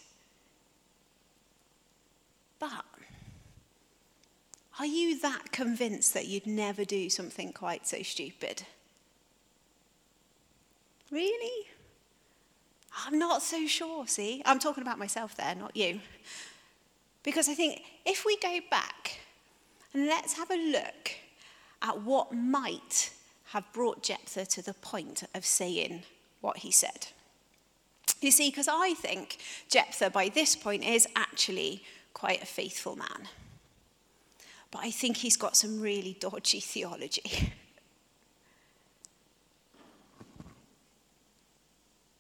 But 2.60 2.86
are 4.80 4.86
you 4.86 5.20
that 5.20 5.52
convinced 5.52 6.14
that 6.14 6.28
you'd 6.28 6.48
never 6.48 6.86
do 6.86 7.10
something 7.10 7.54
quite 7.54 7.86
so 7.86 8.02
stupid? 8.02 8.64
Really? 11.12 11.68
I'm 13.06 13.20
not 13.20 13.42
so 13.42 13.68
sure, 13.68 14.08
see? 14.08 14.42
I'm 14.46 14.60
talking 14.60 14.82
about 14.82 14.98
myself 14.98 15.36
there, 15.36 15.54
not 15.56 15.76
you. 15.76 16.00
Because 17.24 17.50
I 17.50 17.54
think 17.54 17.82
if 18.06 18.26
we 18.26 18.38
go 18.38 18.60
back 18.72 19.20
and 19.94 20.08
let's 20.08 20.34
have 20.34 20.50
a 20.50 20.56
look 20.56 21.12
at 21.82 22.02
what 22.02 22.34
might 22.34 23.12
have 23.52 23.72
brought 23.74 24.04
Jephthah 24.04 24.46
to 24.46 24.62
the 24.62 24.76
point 24.76 25.24
of 25.34 25.44
saying 25.46 26.04
what 26.42 26.58
he 26.58 26.72
said. 26.72 27.08
You 28.22 28.32
see, 28.32 28.50
because 28.50 28.68
I 28.68 28.94
think 28.94 29.38
Jephthah 29.70 30.12
by 30.12 30.30
this 30.30 30.56
point 30.56 30.84
is 30.84 31.08
actually 31.16 31.84
quite 32.14 32.44
a 32.44 32.46
faithful 32.46 32.96
man. 32.96 33.28
But 34.72 34.84
I 34.84 34.92
think 34.92 35.18
he's 35.18 35.36
got 35.36 35.58
some 35.58 35.82
really 35.82 36.16
dodgy 36.20 36.60
theology. 36.60 37.24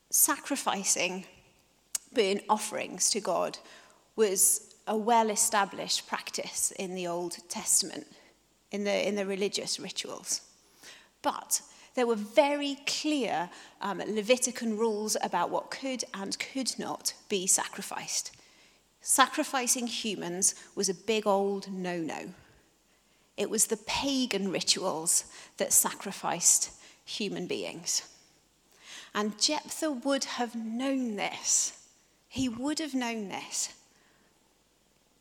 Sacrificing 0.09 1.25
burnt 2.11 2.41
offerings 2.49 3.11
to 3.11 3.19
God 3.19 3.59
was 4.15 4.73
a 4.87 4.97
well 4.97 5.29
established 5.29 6.07
practice 6.07 6.71
in 6.79 6.95
the 6.95 7.05
Old 7.05 7.37
Testament, 7.49 8.07
in 8.71 8.83
the, 8.83 9.07
in 9.07 9.13
the 9.15 9.27
religious 9.27 9.79
rituals. 9.79 10.41
But 11.21 11.61
there 11.95 12.07
were 12.07 12.15
very 12.15 12.77
clear 12.85 13.49
um, 13.81 13.99
Levitican 13.99 14.77
rules 14.77 15.17
about 15.21 15.49
what 15.49 15.71
could 15.71 16.03
and 16.13 16.37
could 16.39 16.77
not 16.77 17.13
be 17.27 17.47
sacrificed. 17.47 18.35
Sacrificing 19.01 19.87
humans 19.87 20.55
was 20.75 20.89
a 20.89 20.93
big 20.93 21.25
old 21.25 21.71
no 21.71 21.97
no. 21.97 22.29
It 23.37 23.49
was 23.49 23.67
the 23.67 23.77
pagan 23.77 24.51
rituals 24.51 25.23
that 25.57 25.71
sacrificed 25.71 26.71
human 27.05 27.47
beings. 27.47 28.03
And 29.15 29.39
Jephthah 29.39 29.91
would 29.91 30.25
have 30.25 30.55
known 30.55 31.15
this. 31.15 31.87
He 32.27 32.49
would 32.49 32.79
have 32.79 32.93
known 32.93 33.29
this. 33.29 33.73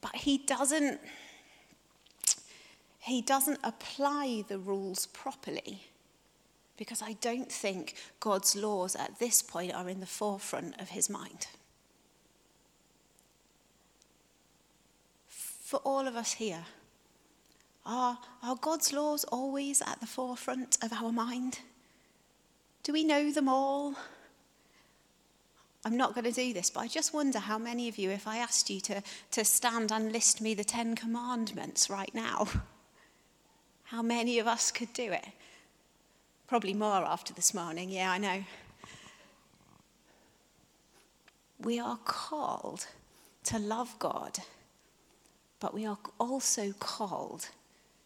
But 0.01 0.17
he 0.17 0.39
doesn't 0.39 1.01
he 2.99 3.23
doesn't 3.23 3.61
apply 3.63 4.45
the 4.49 4.59
rules 4.59 5.07
properly 5.07 5.85
because 6.77 7.03
I 7.03 7.15
don't 7.15 7.51
think 7.51 7.95
God's 8.21 8.55
laws 8.55 8.95
at 8.95 9.19
this 9.19 9.43
point 9.43 9.75
are 9.75 9.89
in 9.89 10.01
the 10.01 10.07
forefront 10.07 10.81
of 10.81 10.91
his 10.91 11.11
mind. 11.11 11.49
For 15.27 15.79
all 15.79 16.07
of 16.07 16.17
us 16.17 16.35
here, 16.35 16.65
are, 17.85 18.19
are 18.43 18.57
God's 18.57 18.93
laws 18.93 19.25
always 19.25 19.83
at 19.83 20.01
the 20.01 20.07
forefront 20.07 20.79
of 20.83 20.93
our 20.93 21.13
mind? 21.13 21.61
Do 22.85 22.93
we 22.93 23.05
know 23.05 23.33
them 23.33 23.49
all? 23.49 23.95
I'm 25.85 25.97
not 25.97 26.15
going 26.15 26.25
to 26.25 26.33
do 26.33 26.53
this, 26.53 26.71
but 26.71 26.81
I 26.81 26.89
just 26.89 27.15
wonder 27.15 27.39
how 27.39 27.59
many 27.59 27.89
of 27.89 27.99
you, 27.99 28.11
if 28.11 28.27
I 28.27 28.39
asked 28.39 28.71
you 28.71 28.81
to, 28.83 29.03
to 29.33 29.45
stand 29.45 29.93
and 29.93 30.13
list 30.13 30.41
me 30.41 30.55
the 30.55 30.65
Ten 30.65 30.95
Commandments 30.95 31.89
right 31.89 32.15
now, 32.15 32.49
how 33.91 34.03
many 34.03 34.39
of 34.39 34.47
us 34.47 34.71
could 34.71 34.93
do 34.93 35.13
it? 35.13 35.25
Probably 36.47 36.75
more 36.75 37.05
after 37.05 37.33
this 37.33 37.55
morning, 37.55 37.89
yeah, 37.89 38.11
I 38.11 38.19
know. 38.19 38.45
We 41.59 41.81
are 41.81 41.99
called 42.05 42.87
to 43.45 43.59
love 43.59 43.95
God, 43.99 44.39
but 45.59 45.73
we 45.73 45.87
are 45.87 45.97
also 46.19 46.73
called 46.79 47.49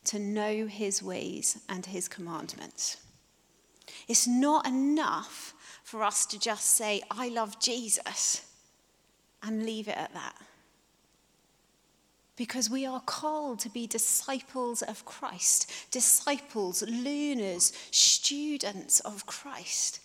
to 0.05 0.21
know 0.21 0.67
his 0.69 1.03
ways 1.03 1.59
and 1.69 1.85
his 1.85 2.07
commandments. 2.07 2.99
It's 4.07 4.29
not 4.29 4.67
enough 4.67 5.53
for 5.83 6.05
us 6.05 6.27
to 6.27 6.39
just 6.39 6.67
say, 6.77 7.03
I 7.11 7.29
love 7.29 7.59
Jesus, 7.59 8.47
and 9.43 9.67
leave 9.67 9.89
it 9.89 9.97
at 9.97 10.15
that. 10.15 10.37
Because 12.43 12.69
we 12.69 12.85
are 12.87 12.99
called 12.99 13.61
to 13.61 13.69
be 13.69 13.87
disciples 13.87 14.83
of 14.83 15.05
Christ, 15.05 15.71
disciples, 15.93 16.83
learners, 16.83 17.73
students 17.93 18.99
of 18.99 19.27
Christ, 19.27 20.01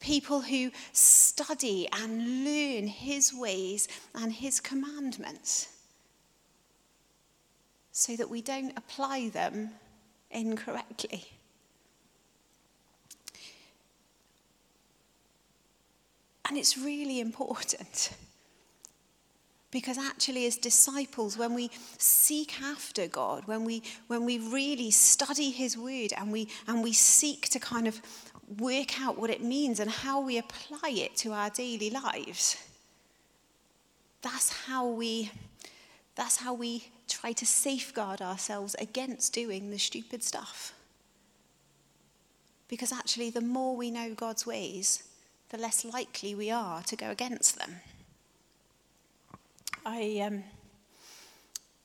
people 0.00 0.40
who 0.40 0.72
study 0.92 1.86
and 1.92 2.44
learn 2.44 2.88
his 2.88 3.32
ways 3.32 3.86
and 4.12 4.32
his 4.32 4.58
commandments 4.58 5.68
so 7.92 8.16
that 8.16 8.28
we 8.28 8.42
don't 8.42 8.76
apply 8.76 9.28
them 9.28 9.70
incorrectly. 10.32 11.26
And 16.44 16.58
it's 16.58 16.76
really 16.76 17.20
important. 17.20 18.10
Because 19.70 19.98
actually, 19.98 20.46
as 20.46 20.56
disciples, 20.56 21.36
when 21.36 21.52
we 21.52 21.70
seek 21.98 22.62
after 22.62 23.06
God, 23.06 23.46
when 23.46 23.64
we, 23.64 23.82
when 24.06 24.24
we 24.24 24.38
really 24.38 24.90
study 24.90 25.50
His 25.50 25.76
Word 25.76 26.12
and 26.16 26.32
we, 26.32 26.48
and 26.66 26.82
we 26.82 26.94
seek 26.94 27.48
to 27.50 27.58
kind 27.58 27.86
of 27.86 28.00
work 28.58 28.98
out 28.98 29.18
what 29.18 29.28
it 29.28 29.42
means 29.42 29.78
and 29.78 29.90
how 29.90 30.20
we 30.20 30.38
apply 30.38 30.88
it 30.88 31.16
to 31.18 31.32
our 31.32 31.50
daily 31.50 31.90
lives, 31.90 32.56
that's 34.22 34.64
how 34.64 34.86
we, 34.86 35.30
that's 36.14 36.38
how 36.38 36.54
we 36.54 36.88
try 37.06 37.32
to 37.32 37.44
safeguard 37.44 38.22
ourselves 38.22 38.74
against 38.78 39.34
doing 39.34 39.70
the 39.70 39.78
stupid 39.78 40.22
stuff. 40.22 40.72
Because 42.68 42.90
actually, 42.90 43.28
the 43.28 43.42
more 43.42 43.76
we 43.76 43.90
know 43.90 44.14
God's 44.14 44.46
ways, 44.46 45.02
the 45.50 45.58
less 45.58 45.84
likely 45.84 46.34
we 46.34 46.50
are 46.50 46.82
to 46.84 46.96
go 46.96 47.10
against 47.10 47.58
them. 47.58 47.76
I, 49.88 50.20
um, 50.20 50.44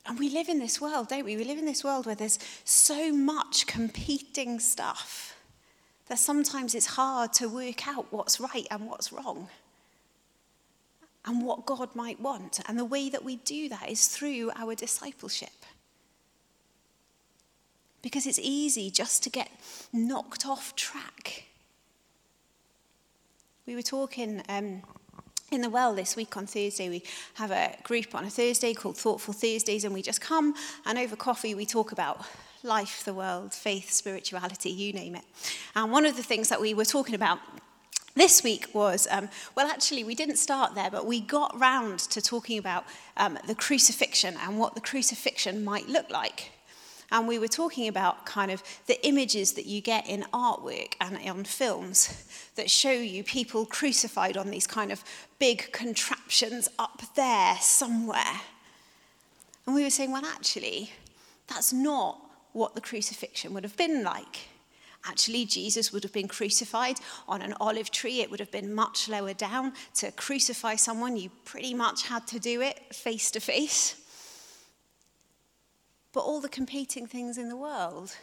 and 0.05 0.19
we 0.19 0.29
live 0.29 0.49
in 0.49 0.59
this 0.59 0.81
world, 0.81 1.07
don't 1.07 1.23
we? 1.23 1.37
We 1.37 1.45
live 1.45 1.57
in 1.57 1.65
this 1.65 1.85
world 1.85 2.05
where 2.05 2.15
there's 2.15 2.37
so 2.65 3.13
much 3.13 3.65
competing 3.65 4.59
stuff 4.59 5.37
that 6.07 6.19
sometimes 6.19 6.75
it's 6.75 6.85
hard 6.85 7.31
to 7.33 7.47
work 7.47 7.87
out 7.87 8.07
what's 8.11 8.41
right 8.41 8.67
and 8.69 8.87
what's 8.87 9.13
wrong 9.13 9.47
and 11.25 11.43
what 11.43 11.65
God 11.65 11.95
might 11.95 12.19
want. 12.19 12.59
And 12.67 12.77
the 12.77 12.83
way 12.83 13.09
that 13.09 13.23
we 13.23 13.37
do 13.37 13.69
that 13.69 13.89
is 13.89 14.09
through 14.09 14.51
our 14.57 14.75
discipleship. 14.75 15.65
Because 18.01 18.27
it's 18.27 18.39
easy 18.39 18.91
just 18.91 19.23
to 19.23 19.29
get 19.29 19.49
knocked 19.93 20.45
off 20.45 20.75
track. 20.75 21.45
We 23.65 23.75
were 23.75 23.81
talking 23.81 24.43
um, 24.49 24.81
in 25.53 25.61
the 25.61 25.69
well 25.69 25.93
this 25.93 26.15
week 26.15 26.35
on 26.35 26.47
Thursday. 26.47 26.89
We 26.89 27.03
have 27.35 27.51
a 27.51 27.75
group 27.83 28.15
on 28.15 28.25
a 28.25 28.29
Thursday 28.29 28.73
called 28.73 28.97
Thoughtful 28.97 29.33
Thursdays, 29.33 29.83
and 29.83 29.93
we 29.93 30.01
just 30.01 30.19
come 30.19 30.55
and 30.85 30.97
over 30.97 31.15
coffee 31.15 31.53
we 31.53 31.65
talk 31.65 31.91
about 31.91 32.25
life, 32.63 33.03
the 33.05 33.13
world, 33.13 33.53
faith, 33.53 33.91
spirituality, 33.91 34.71
you 34.71 34.93
name 34.93 35.15
it. 35.15 35.23
And 35.75 35.91
one 35.91 36.05
of 36.05 36.15
the 36.15 36.23
things 36.23 36.49
that 36.49 36.59
we 36.59 36.73
were 36.73 36.85
talking 36.85 37.13
about 37.13 37.39
this 38.15 38.43
week 38.43 38.67
was, 38.73 39.07
um, 39.11 39.29
well, 39.55 39.67
actually, 39.67 40.03
we 40.03 40.15
didn't 40.15 40.37
start 40.37 40.73
there, 40.73 40.89
but 40.89 41.05
we 41.05 41.19
got 41.19 41.57
round 41.59 41.99
to 41.99 42.21
talking 42.21 42.57
about 42.57 42.85
um, 43.17 43.37
the 43.45 43.55
crucifixion 43.55 44.35
and 44.41 44.57
what 44.57 44.75
the 44.75 44.81
crucifixion 44.81 45.63
might 45.63 45.87
look 45.87 46.09
like. 46.09 46.52
And 47.13 47.27
we 47.27 47.37
were 47.37 47.47
talking 47.47 47.87
about 47.87 48.25
kind 48.25 48.49
of 48.49 48.63
the 48.87 49.07
images 49.07 49.53
that 49.53 49.67
you 49.67 49.81
get 49.81 50.09
in 50.09 50.23
artwork 50.33 50.95
and 50.99 51.17
on 51.29 51.43
films 51.43 52.25
that 52.55 52.71
show 52.71 52.91
you 52.91 53.23
people 53.23 53.67
crucified 53.67 54.35
on 54.35 54.49
these 54.49 54.65
kind 54.65 54.91
of 54.91 55.03
big 55.37 55.71
contraptions 55.71 56.67
up 56.79 57.03
there 57.15 57.55
somewhere. 57.61 58.41
And 59.67 59.75
we 59.75 59.83
were 59.83 59.91
saying, 59.91 60.11
well, 60.11 60.25
actually, 60.25 60.91
that's 61.47 61.71
not 61.71 62.19
what 62.51 62.73
the 62.73 62.81
crucifixion 62.81 63.53
would 63.53 63.63
have 63.63 63.77
been 63.77 64.03
like. 64.03 64.47
Actually, 65.05 65.45
Jesus 65.45 65.93
would 65.93 66.01
have 66.01 66.13
been 66.13 66.27
crucified 66.27 66.97
on 67.27 67.43
an 67.43 67.53
olive 67.59 67.91
tree. 67.91 68.21
It 68.21 68.31
would 68.31 68.39
have 68.39 68.51
been 68.51 68.73
much 68.73 69.07
lower 69.07 69.33
down. 69.33 69.73
To 69.95 70.11
crucify 70.13 70.77
someone, 70.77 71.15
you 71.15 71.29
pretty 71.45 71.75
much 71.75 72.07
had 72.07 72.25
to 72.27 72.39
do 72.39 72.61
it 72.61 72.95
face 72.95 73.29
to 73.31 73.39
face. 73.39 74.02
But 76.13 76.21
all 76.21 76.39
the 76.39 76.49
competing 76.49 77.07
things 77.07 77.37
in 77.37 77.49
the 77.49 77.57
world 77.57 78.15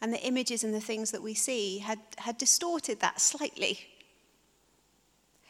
and 0.00 0.12
the 0.12 0.26
images 0.26 0.64
and 0.64 0.74
the 0.74 0.80
things 0.80 1.10
that 1.10 1.22
we 1.22 1.34
see 1.34 1.78
had, 1.78 1.98
had 2.18 2.38
distorted 2.38 3.00
that 3.00 3.20
slightly. 3.20 3.80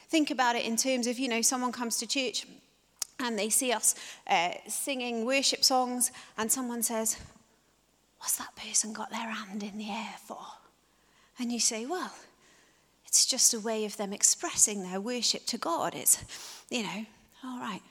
Think 0.08 0.30
about 0.30 0.56
it 0.56 0.64
in 0.64 0.76
terms 0.76 1.06
of, 1.06 1.18
you 1.18 1.28
know, 1.28 1.42
someone 1.42 1.72
comes 1.72 1.96
to 1.98 2.06
church 2.06 2.46
and 3.18 3.38
they 3.38 3.48
see 3.48 3.72
us 3.72 3.94
uh, 4.26 4.50
singing 4.68 5.24
worship 5.24 5.64
songs, 5.64 6.12
and 6.36 6.52
someone 6.52 6.82
says, 6.82 7.16
What's 8.18 8.36
that 8.36 8.54
person 8.56 8.92
got 8.92 9.10
their 9.10 9.30
hand 9.30 9.62
in 9.62 9.78
the 9.78 9.90
air 9.90 10.14
for? 10.26 10.38
And 11.38 11.52
you 11.52 11.60
say, 11.60 11.86
well, 11.86 12.12
it's 13.06 13.26
just 13.26 13.54
a 13.54 13.60
way 13.60 13.84
of 13.84 13.96
them 13.96 14.12
expressing 14.12 14.82
their 14.82 15.00
worship 15.00 15.46
to 15.46 15.58
God. 15.58 15.94
It's, 15.94 16.24
you 16.70 16.82
know, 16.82 17.06
all 17.44 17.58
right. 17.60 17.82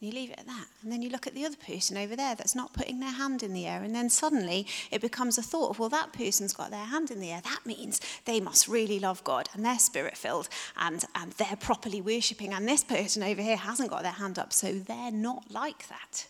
You 0.00 0.12
leave 0.12 0.30
it 0.30 0.38
at 0.38 0.46
that. 0.46 0.66
And 0.82 0.92
then 0.92 1.02
you 1.02 1.10
look 1.10 1.26
at 1.26 1.34
the 1.34 1.44
other 1.44 1.56
person 1.56 1.96
over 1.96 2.14
there 2.14 2.36
that's 2.36 2.54
not 2.54 2.72
putting 2.72 3.00
their 3.00 3.10
hand 3.10 3.42
in 3.42 3.52
the 3.52 3.66
air. 3.66 3.82
And 3.82 3.92
then 3.92 4.08
suddenly 4.08 4.64
it 4.92 5.00
becomes 5.00 5.38
a 5.38 5.42
thought 5.42 5.70
of, 5.70 5.80
well, 5.80 5.88
that 5.88 6.12
person's 6.12 6.52
got 6.52 6.70
their 6.70 6.84
hand 6.84 7.10
in 7.10 7.18
the 7.18 7.32
air. 7.32 7.40
That 7.42 7.66
means 7.66 8.00
they 8.24 8.38
must 8.38 8.68
really 8.68 9.00
love 9.00 9.24
God 9.24 9.48
and 9.52 9.64
they're 9.64 9.78
spirit 9.78 10.16
filled 10.16 10.48
and, 10.76 11.04
and 11.16 11.32
they're 11.32 11.56
properly 11.56 12.00
worshipping. 12.00 12.52
And 12.52 12.68
this 12.68 12.84
person 12.84 13.24
over 13.24 13.42
here 13.42 13.56
hasn't 13.56 13.90
got 13.90 14.04
their 14.04 14.12
hand 14.12 14.38
up, 14.38 14.52
so 14.52 14.72
they're 14.72 15.10
not 15.10 15.50
like 15.50 15.88
that. 15.88 16.28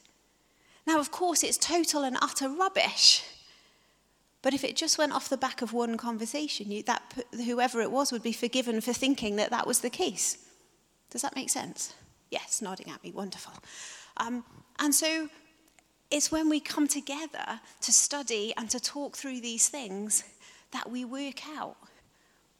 Now, 0.86 0.98
of 0.98 1.10
course, 1.10 1.42
it's 1.44 1.58
total 1.58 2.04
and 2.04 2.16
utter 2.22 2.48
rubbish. 2.48 3.22
But 4.40 4.54
if 4.54 4.64
it 4.64 4.76
just 4.76 4.96
went 4.96 5.12
off 5.12 5.28
the 5.28 5.36
back 5.36 5.60
of 5.60 5.74
one 5.74 5.98
conversation, 5.98 6.70
you, 6.70 6.82
that 6.84 7.02
whoever 7.44 7.82
it 7.82 7.90
was 7.90 8.12
would 8.12 8.22
be 8.22 8.32
forgiven 8.32 8.80
for 8.80 8.94
thinking 8.94 9.36
that 9.36 9.50
that 9.50 9.66
was 9.66 9.80
the 9.80 9.90
case. 9.90 10.38
Does 11.10 11.20
that 11.20 11.36
make 11.36 11.50
sense? 11.50 11.92
Yes, 12.30 12.60
nodding 12.60 12.90
at 12.90 13.02
me, 13.02 13.10
wonderful. 13.10 13.52
Um, 14.16 14.44
and 14.78 14.94
so 14.94 15.28
it's 16.10 16.30
when 16.30 16.48
we 16.48 16.60
come 16.60 16.88
together 16.88 17.60
to 17.80 17.92
study 17.92 18.54
and 18.56 18.68
to 18.70 18.80
talk 18.80 19.16
through 19.16 19.40
these 19.40 19.68
things 19.68 20.24
that 20.72 20.90
we 20.90 21.04
work 21.04 21.46
out 21.56 21.76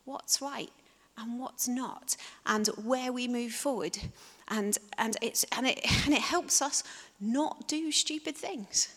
what's 0.05 0.41
right 0.41 0.71
and 1.19 1.39
what's 1.39 1.69
not 1.69 2.17
and 2.47 2.69
where 2.83 3.13
we 3.13 3.29
move 3.29 3.53
forward. 3.53 3.99
And, 4.49 4.79
and, 4.97 5.17
it's, 5.21 5.45
and, 5.57 5.67
it, 5.67 5.81
and 6.07 6.15
it 6.15 6.23
helps 6.23 6.63
us 6.63 6.83
not 7.21 7.69
do 7.69 7.93
stupid 7.93 8.37
things. 8.37 8.95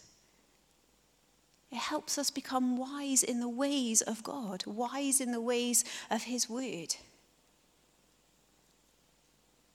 It 1.71 1.77
helps 1.77 2.17
us 2.17 2.29
become 2.29 2.77
wise 2.77 3.23
in 3.23 3.39
the 3.39 3.49
ways 3.49 4.01
of 4.01 4.23
God, 4.23 4.65
wise 4.65 5.21
in 5.21 5.31
the 5.31 5.39
ways 5.39 5.85
of 6.09 6.23
His 6.23 6.49
Word. 6.49 6.95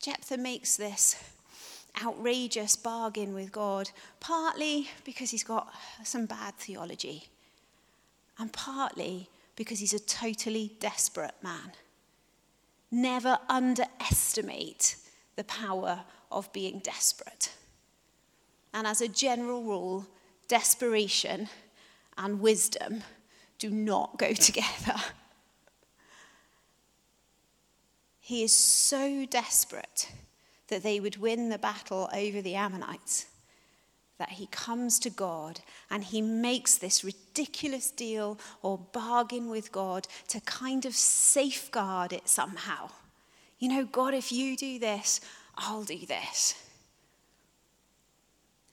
Jephthah 0.06 0.36
makes 0.36 0.76
this 0.76 1.16
outrageous 2.00 2.76
bargain 2.76 3.34
with 3.34 3.50
God, 3.50 3.90
partly 4.20 4.88
because 5.02 5.32
he's 5.32 5.42
got 5.42 5.74
some 6.04 6.26
bad 6.26 6.54
theology, 6.54 7.24
and 8.38 8.52
partly 8.52 9.28
because 9.56 9.80
he's 9.80 9.94
a 9.94 9.98
totally 9.98 10.76
desperate 10.78 11.34
man. 11.42 11.72
Never 12.92 13.36
underestimate 13.48 14.94
the 15.34 15.42
power 15.42 16.04
of 16.30 16.52
being 16.52 16.78
desperate. 16.78 17.52
And 18.72 18.86
as 18.86 19.00
a 19.00 19.08
general 19.08 19.64
rule, 19.64 20.06
desperation 20.46 21.48
and 22.16 22.38
wisdom 22.38 23.02
do 23.58 23.70
not 23.70 24.18
go 24.18 24.32
together. 24.34 25.00
He 28.26 28.42
is 28.42 28.50
so 28.50 29.24
desperate 29.24 30.10
that 30.66 30.82
they 30.82 30.98
would 30.98 31.16
win 31.16 31.48
the 31.48 31.58
battle 31.58 32.10
over 32.12 32.42
the 32.42 32.56
Ammonites 32.56 33.26
that 34.18 34.30
he 34.30 34.48
comes 34.48 34.98
to 34.98 35.10
God 35.10 35.60
and 35.92 36.02
he 36.02 36.20
makes 36.20 36.76
this 36.76 37.04
ridiculous 37.04 37.88
deal 37.92 38.36
or 38.62 38.78
bargain 38.78 39.48
with 39.48 39.70
God 39.70 40.08
to 40.26 40.40
kind 40.40 40.84
of 40.86 40.96
safeguard 40.96 42.12
it 42.12 42.28
somehow. 42.28 42.90
You 43.60 43.68
know, 43.68 43.84
God, 43.84 44.12
if 44.12 44.32
you 44.32 44.56
do 44.56 44.80
this, 44.80 45.20
I'll 45.56 45.84
do 45.84 46.04
this. 46.04 46.60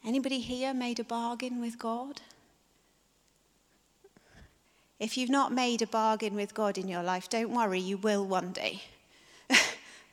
Anybody 0.03 0.39
here 0.39 0.73
made 0.73 0.99
a 0.99 1.03
bargain 1.03 1.61
with 1.61 1.77
God? 1.77 2.21
If 4.99 5.15
you've 5.15 5.29
not 5.29 5.53
made 5.53 5.83
a 5.83 5.87
bargain 5.87 6.33
with 6.33 6.55
God 6.55 6.79
in 6.79 6.87
your 6.87 7.03
life, 7.03 7.29
don't 7.29 7.53
worry, 7.53 7.79
you 7.79 7.97
will 7.97 8.25
one 8.25 8.51
day 8.51 8.81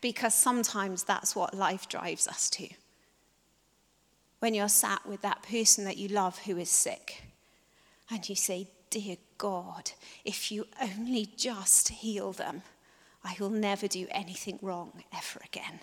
because 0.00 0.34
sometimes 0.34 1.04
that's 1.04 1.36
what 1.36 1.54
life 1.54 1.88
drives 1.88 2.26
us 2.26 2.48
to. 2.50 2.68
When 4.38 4.54
you're 4.54 4.68
sat 4.68 5.06
with 5.06 5.20
that 5.22 5.42
person 5.42 5.84
that 5.84 5.98
you 5.98 6.08
love 6.08 6.38
who 6.38 6.56
is 6.56 6.70
sick, 6.70 7.22
and 8.10 8.28
you 8.28 8.34
say, 8.34 8.68
Dear 8.90 9.16
God, 9.38 9.92
if 10.24 10.50
you 10.50 10.66
only 10.82 11.28
just 11.36 11.88
heal 11.88 12.32
them, 12.32 12.62
I 13.22 13.36
will 13.38 13.50
never 13.50 13.86
do 13.86 14.08
anything 14.10 14.58
wrong 14.62 15.04
ever 15.12 15.40
again. 15.44 15.80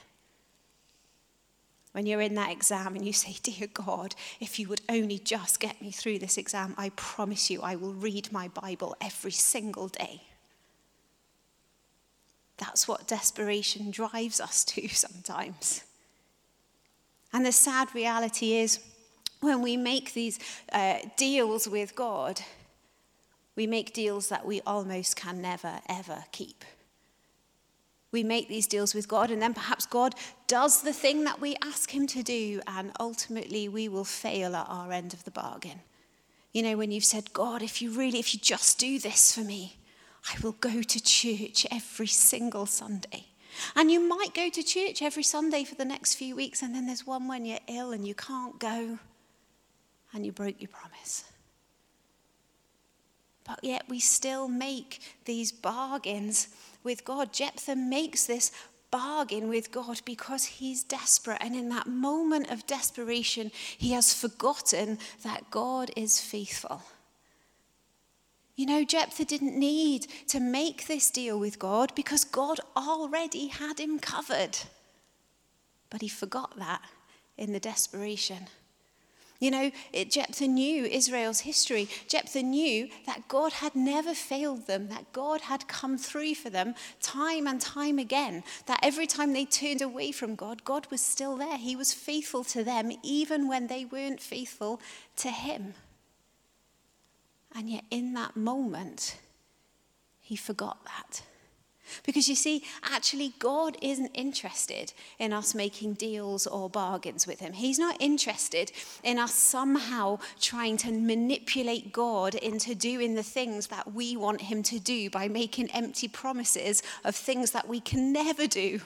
When 1.93 2.05
you're 2.05 2.21
in 2.21 2.35
that 2.35 2.51
exam 2.51 2.95
and 2.95 3.05
you 3.05 3.13
say, 3.13 3.37
Dear 3.41 3.67
God, 3.73 4.13
if 4.39 4.59
you 4.59 4.67
would 4.67 4.81
only 4.89 5.19
just 5.19 5.59
get 5.59 5.81
me 5.81 5.91
through 5.91 6.19
this 6.19 6.37
exam, 6.37 6.75
I 6.77 6.89
promise 6.89 7.49
you 7.49 7.61
I 7.61 7.75
will 7.75 7.93
read 7.93 8.31
my 8.31 8.49
Bible 8.49 8.95
every 8.99 9.31
single 9.31 9.87
day. 9.87 10.21
That's 12.57 12.87
what 12.87 13.07
desperation 13.07 13.91
drives 13.91 14.39
us 14.39 14.63
to 14.65 14.87
sometimes. 14.89 15.83
And 17.33 17.45
the 17.45 17.51
sad 17.51 17.93
reality 17.93 18.53
is, 18.53 18.79
when 19.41 19.61
we 19.61 19.77
make 19.77 20.13
these 20.13 20.39
uh, 20.71 20.97
deals 21.15 21.67
with 21.67 21.95
God, 21.95 22.41
we 23.55 23.67
make 23.67 23.93
deals 23.93 24.29
that 24.29 24.45
we 24.45 24.61
almost 24.61 25.15
can 25.15 25.41
never, 25.41 25.79
ever 25.87 26.23
keep. 26.31 26.63
We 28.11 28.23
make 28.23 28.47
these 28.47 28.67
deals 28.67 28.95
with 28.95 29.07
God, 29.07 29.29
and 29.31 29.41
then 29.41 29.53
perhaps 29.53 29.85
God 29.85 30.15
does 30.47 30.81
the 30.81 30.93
thing 30.93 31.25
that 31.25 31.41
we 31.41 31.55
ask 31.61 31.93
Him 31.93 32.07
to 32.07 32.23
do, 32.23 32.61
and 32.65 32.91
ultimately 32.99 33.67
we 33.67 33.89
will 33.89 34.05
fail 34.05 34.55
at 34.55 34.67
our 34.69 34.91
end 34.91 35.13
of 35.13 35.23
the 35.23 35.31
bargain. 35.31 35.81
You 36.53 36.63
know, 36.63 36.77
when 36.77 36.91
you've 36.91 37.03
said, 37.03 37.33
God, 37.33 37.61
if 37.61 37.81
you 37.81 37.91
really, 37.91 38.19
if 38.19 38.33
you 38.33 38.39
just 38.39 38.79
do 38.79 38.97
this 38.97 39.35
for 39.35 39.41
me, 39.41 39.77
I 40.25 40.35
will 40.41 40.53
go 40.53 40.81
to 40.81 41.03
church 41.03 41.65
every 41.71 42.07
single 42.07 42.65
Sunday. 42.65 43.25
And 43.75 43.91
you 43.91 43.99
might 43.99 44.33
go 44.33 44.49
to 44.49 44.63
church 44.63 45.01
every 45.01 45.23
Sunday 45.23 45.63
for 45.63 45.75
the 45.75 45.85
next 45.85 46.15
few 46.15 46.35
weeks, 46.35 46.61
and 46.61 46.75
then 46.75 46.85
there's 46.85 47.07
one 47.07 47.27
when 47.27 47.45
you're 47.45 47.59
ill 47.67 47.91
and 47.91 48.07
you 48.07 48.13
can't 48.13 48.59
go, 48.59 48.99
and 50.13 50.25
you 50.25 50.31
broke 50.31 50.61
your 50.61 50.69
promise. 50.69 51.23
But 53.43 53.63
yet 53.63 53.83
we 53.87 53.99
still 53.99 54.47
make 54.47 55.01
these 55.25 55.51
bargains 55.51 56.49
with 56.83 57.05
God. 57.05 57.31
Jephthah 57.31 57.77
makes 57.77 58.25
this 58.25 58.51
bargain 58.91 59.47
with 59.47 59.71
God 59.71 60.01
because 60.05 60.45
he's 60.45 60.83
desperate. 60.83 61.37
And 61.41 61.55
in 61.55 61.69
that 61.69 61.87
moment 61.87 62.51
of 62.51 62.67
desperation, 62.67 63.51
he 63.77 63.91
has 63.93 64.13
forgotten 64.13 64.99
that 65.23 65.49
God 65.49 65.91
is 65.95 66.19
faithful. 66.19 66.81
You 68.57 68.65
know, 68.65 68.83
Jephthah 68.83 69.25
didn't 69.25 69.57
need 69.57 70.07
to 70.29 70.39
make 70.39 70.87
this 70.87 71.11
deal 71.11 71.39
with 71.39 71.59
God 71.59 71.93
because 71.93 72.23
God 72.23 72.59
already 72.75 73.47
had 73.47 73.79
him 73.79 73.99
covered. 73.99 74.57
But 75.91 76.01
he 76.01 76.09
forgot 76.09 76.57
that 76.57 76.81
in 77.37 77.53
the 77.53 77.59
desperation. 77.59 78.47
You 79.39 79.51
know, 79.51 79.71
it, 79.93 80.09
Jephthah 80.09 80.47
knew 80.47 80.85
Israel's 80.85 81.41
history. 81.41 81.87
Jephthah 82.07 82.41
knew 82.41 82.89
that 83.05 83.27
God 83.27 83.53
had 83.53 83.75
never 83.75 84.15
failed 84.15 84.65
them, 84.65 84.87
that 84.89 85.13
God 85.13 85.41
had 85.41 85.67
come 85.67 85.99
through 85.99 86.33
for 86.33 86.49
them 86.49 86.73
time 86.99 87.45
and 87.45 87.61
time 87.61 87.99
again, 87.99 88.43
that 88.65 88.79
every 88.81 89.05
time 89.05 89.33
they 89.33 89.45
turned 89.45 89.83
away 89.83 90.11
from 90.11 90.33
God, 90.33 90.63
God 90.63 90.87
was 90.89 91.01
still 91.01 91.37
there. 91.37 91.59
He 91.59 91.75
was 91.75 91.93
faithful 91.93 92.43
to 92.45 92.63
them, 92.63 92.91
even 93.03 93.47
when 93.47 93.67
they 93.67 93.85
weren't 93.85 94.19
faithful 94.19 94.81
to 95.17 95.29
Him. 95.29 95.75
And 97.57 97.67
yet, 97.67 97.85
in 97.89 98.13
that 98.13 98.35
moment, 98.35 99.17
he 100.21 100.35
forgot 100.35 100.77
that. 100.85 101.23
Because 102.03 102.29
you 102.29 102.35
see, 102.35 102.63
actually, 102.83 103.33
God 103.39 103.77
isn't 103.81 104.11
interested 104.13 104.93
in 105.17 105.33
us 105.33 105.55
making 105.55 105.93
deals 105.93 106.45
or 106.45 106.69
bargains 106.69 107.25
with 107.25 107.39
Him. 107.39 107.53
He's 107.53 107.79
not 107.79 107.99
interested 107.99 108.71
in 109.03 109.17
us 109.17 109.33
somehow 109.33 110.19
trying 110.39 110.77
to 110.77 110.91
manipulate 110.91 111.91
God 111.91 112.35
into 112.35 112.75
doing 112.75 113.15
the 113.15 113.23
things 113.23 113.67
that 113.67 113.91
we 113.91 114.15
want 114.15 114.41
Him 114.41 114.61
to 114.63 114.79
do 114.79 115.09
by 115.09 115.27
making 115.27 115.71
empty 115.71 116.07
promises 116.07 116.83
of 117.03 117.15
things 117.15 117.51
that 117.51 117.67
we 117.67 117.79
can 117.79 118.13
never 118.13 118.45
do. 118.45 118.81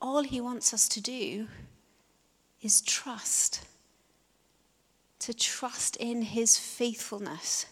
All 0.00 0.22
He 0.22 0.40
wants 0.40 0.72
us 0.72 0.88
to 0.90 1.00
do 1.02 1.48
is 2.62 2.80
trust 2.80 3.66
to 5.22 5.34
trust 5.34 5.96
in 5.96 6.22
his 6.22 6.58
faithfulness 6.58 7.66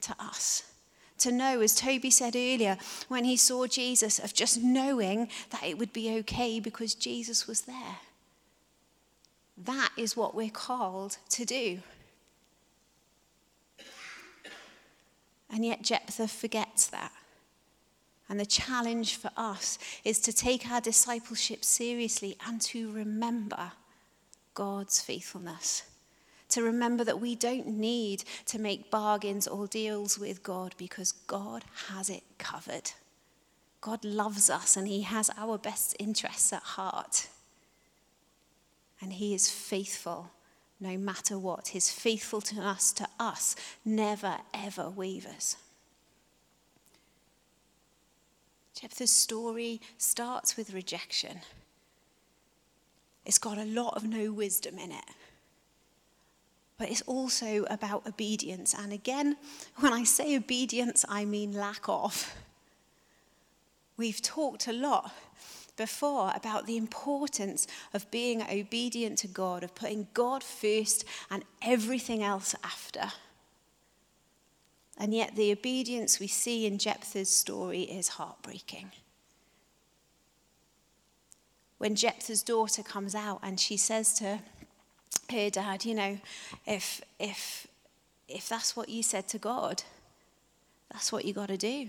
to 0.00 0.14
us. 0.18 0.62
To 1.18 1.32
know, 1.32 1.60
as 1.60 1.74
Toby 1.74 2.10
said 2.10 2.36
earlier, 2.36 2.76
when 3.08 3.24
he 3.24 3.36
saw 3.36 3.66
Jesus, 3.66 4.18
of 4.18 4.34
just 4.34 4.62
knowing 4.62 5.28
that 5.50 5.64
it 5.64 5.78
would 5.78 5.92
be 5.92 6.18
okay 6.18 6.60
because 6.60 6.94
Jesus 6.94 7.46
was 7.46 7.62
there. 7.62 7.98
That 9.56 9.90
is 9.96 10.16
what 10.16 10.34
we're 10.34 10.50
called 10.50 11.18
to 11.30 11.44
do. 11.44 11.80
And 15.50 15.64
yet 15.64 15.82
Jephthah 15.82 16.28
forgets 16.28 16.88
that. 16.88 17.12
And 18.28 18.40
the 18.40 18.46
challenge 18.46 19.16
for 19.16 19.30
us 19.36 19.78
is 20.04 20.18
to 20.20 20.32
take 20.32 20.68
our 20.68 20.80
discipleship 20.80 21.64
seriously 21.64 22.36
and 22.46 22.60
to 22.62 22.90
remember 22.92 23.72
God's 24.54 25.00
faithfulness 25.00 25.84
To 26.54 26.62
remember 26.62 27.02
that 27.02 27.20
we 27.20 27.34
don't 27.34 27.66
need 27.66 28.22
to 28.46 28.60
make 28.60 28.88
bargains 28.88 29.48
or 29.48 29.66
deals 29.66 30.20
with 30.20 30.44
God 30.44 30.72
because 30.78 31.10
God 31.10 31.64
has 31.88 32.08
it 32.08 32.22
covered. 32.38 32.92
God 33.80 34.04
loves 34.04 34.48
us 34.48 34.76
and 34.76 34.86
He 34.86 35.02
has 35.02 35.32
our 35.36 35.58
best 35.58 35.96
interests 35.98 36.52
at 36.52 36.62
heart. 36.62 37.26
And 39.00 39.14
He 39.14 39.34
is 39.34 39.50
faithful 39.50 40.30
no 40.78 40.96
matter 40.96 41.36
what. 41.36 41.66
His 41.66 41.90
faithfulness 41.90 42.50
to 42.50 42.60
us 42.60 42.92
to 42.92 43.08
us, 43.18 43.56
never, 43.84 44.36
ever 44.54 44.88
wavers. 44.88 45.56
Jephthah's 48.80 49.10
story 49.10 49.80
starts 49.98 50.56
with 50.56 50.72
rejection. 50.72 51.40
It's 53.26 53.38
got 53.38 53.58
a 53.58 53.64
lot 53.64 53.96
of 53.96 54.04
no 54.04 54.30
wisdom 54.30 54.78
in 54.78 54.92
it. 54.92 55.04
But 56.76 56.90
it's 56.90 57.02
also 57.02 57.64
about 57.70 58.06
obedience. 58.06 58.74
And 58.74 58.92
again, 58.92 59.36
when 59.76 59.92
I 59.92 60.04
say 60.04 60.36
obedience, 60.36 61.04
I 61.08 61.24
mean 61.24 61.52
lack 61.52 61.88
of. 61.88 62.34
We've 63.96 64.20
talked 64.20 64.66
a 64.66 64.72
lot 64.72 65.12
before 65.76 66.32
about 66.34 66.66
the 66.66 66.76
importance 66.76 67.66
of 67.92 68.10
being 68.10 68.42
obedient 68.42 69.18
to 69.18 69.28
God, 69.28 69.62
of 69.62 69.74
putting 69.74 70.08
God 70.14 70.42
first 70.42 71.04
and 71.30 71.44
everything 71.62 72.22
else 72.22 72.54
after. 72.64 73.12
And 74.96 75.12
yet, 75.12 75.34
the 75.34 75.50
obedience 75.50 76.20
we 76.20 76.28
see 76.28 76.66
in 76.66 76.78
Jephthah's 76.78 77.28
story 77.28 77.82
is 77.82 78.08
heartbreaking. 78.08 78.92
When 81.78 81.96
Jephthah's 81.96 82.44
daughter 82.44 82.82
comes 82.82 83.14
out 83.14 83.40
and 83.42 83.58
she 83.58 83.76
says 83.76 84.14
to 84.14 84.38
her 85.30 85.50
dad, 85.50 85.84
You 85.84 85.94
know, 85.94 86.18
if, 86.66 87.00
if, 87.18 87.66
if 88.28 88.48
that's 88.48 88.76
what 88.76 88.88
you 88.88 89.02
said 89.02 89.28
to 89.28 89.38
God, 89.38 89.82
that's 90.92 91.10
what 91.12 91.24
you 91.24 91.32
got 91.32 91.48
to 91.48 91.56
do. 91.56 91.88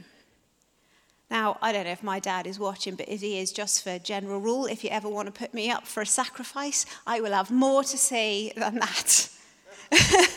Now, 1.30 1.58
I 1.62 1.72
don't 1.72 1.86
know 1.86 1.92
if 1.92 2.04
my 2.04 2.20
dad 2.20 2.46
is 2.46 2.60
watching, 2.60 2.96
but 2.96 3.10
if 3.10 3.22
he 3.22 3.40
is, 3.40 3.52
just 3.52 3.84
for 3.84 3.98
general 3.98 4.40
rule, 4.40 4.68
if 4.68 4.84
you 4.84 4.90
ever 4.92 5.10
want 5.10 5.28
to 5.28 5.32
put 5.32 5.54
me 5.54 5.72
up 5.72 5.88
for 5.88 6.02
a 6.02 6.06
sacrifice, 6.06 6.86
I 7.08 7.20
will 7.20 7.34
have 7.34 7.50
more 7.50 7.84
to 7.84 7.98
say 7.98 8.54
than 8.56 8.76
that. 8.76 9.30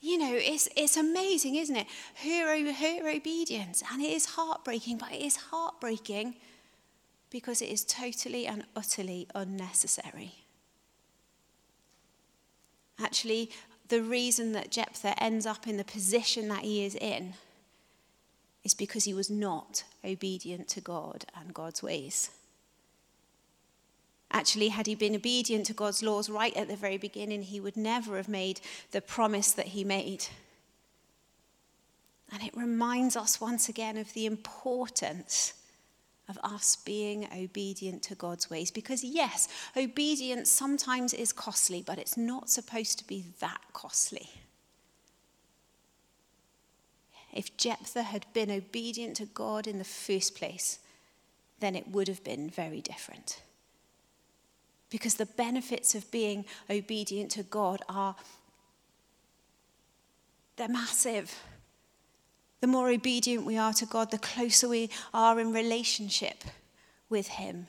you 0.00 0.18
know, 0.18 0.32
it's, 0.32 0.68
it's 0.76 0.96
amazing, 0.96 1.54
isn't 1.56 1.76
it? 1.76 1.86
Her, 2.22 2.72
her 2.72 3.08
obedience, 3.08 3.84
and 3.92 4.02
it 4.02 4.10
is 4.10 4.26
heartbreaking, 4.26 4.98
but 4.98 5.12
it 5.12 5.22
is 5.22 5.36
heartbreaking 5.36 6.34
because 7.30 7.62
it 7.62 7.68
is 7.68 7.84
totally 7.84 8.46
and 8.46 8.64
utterly 8.74 9.28
unnecessary. 9.34 10.45
Actually, 12.98 13.50
the 13.88 14.02
reason 14.02 14.52
that 14.52 14.70
Jephthah 14.70 15.22
ends 15.22 15.46
up 15.46 15.66
in 15.66 15.76
the 15.76 15.84
position 15.84 16.48
that 16.48 16.62
he 16.62 16.84
is 16.84 16.94
in 16.94 17.34
is 18.64 18.74
because 18.74 19.04
he 19.04 19.14
was 19.14 19.30
not 19.30 19.84
obedient 20.04 20.68
to 20.68 20.80
God 20.80 21.24
and 21.38 21.54
God's 21.54 21.82
ways. 21.82 22.30
Actually, 24.32 24.68
had 24.68 24.86
he 24.86 24.94
been 24.94 25.14
obedient 25.14 25.66
to 25.66 25.72
God's 25.72 26.02
laws 26.02 26.28
right 26.28 26.56
at 26.56 26.66
the 26.68 26.76
very 26.76 26.98
beginning, 26.98 27.42
he 27.42 27.60
would 27.60 27.76
never 27.76 28.16
have 28.16 28.28
made 28.28 28.60
the 28.90 29.00
promise 29.00 29.52
that 29.52 29.68
he 29.68 29.84
made. 29.84 30.26
And 32.32 32.42
it 32.42 32.56
reminds 32.56 33.16
us 33.16 33.40
once 33.40 33.68
again 33.68 33.96
of 33.96 34.12
the 34.14 34.26
importance 34.26 35.54
of 36.28 36.38
us 36.42 36.76
being 36.76 37.28
obedient 37.36 38.02
to 38.04 38.14
God's 38.14 38.50
ways. 38.50 38.70
Because, 38.70 39.04
yes, 39.04 39.48
obedience 39.76 40.50
sometimes 40.50 41.14
is 41.14 41.32
costly, 41.32 41.82
but 41.82 41.98
it's 41.98 42.16
not 42.16 42.50
supposed 42.50 42.98
to 42.98 43.06
be 43.06 43.24
that 43.40 43.60
costly. 43.72 44.30
If 47.32 47.56
Jephthah 47.56 48.02
had 48.02 48.26
been 48.32 48.50
obedient 48.50 49.16
to 49.16 49.26
God 49.26 49.66
in 49.66 49.78
the 49.78 49.84
first 49.84 50.34
place, 50.34 50.78
then 51.60 51.76
it 51.76 51.88
would 51.88 52.08
have 52.08 52.24
been 52.24 52.50
very 52.50 52.80
different. 52.80 53.40
Because 54.90 55.14
the 55.14 55.26
benefits 55.26 55.94
of 55.94 56.10
being 56.10 56.44
obedient 56.70 57.30
to 57.32 57.42
God 57.42 57.82
are 57.88 58.16
they're 60.56 60.68
massive. 60.68 61.34
The 62.60 62.66
more 62.66 62.90
obedient 62.90 63.44
we 63.44 63.58
are 63.58 63.72
to 63.74 63.86
God, 63.86 64.10
the 64.10 64.18
closer 64.18 64.68
we 64.68 64.90
are 65.12 65.38
in 65.38 65.52
relationship 65.52 66.44
with 67.08 67.28
Him 67.28 67.66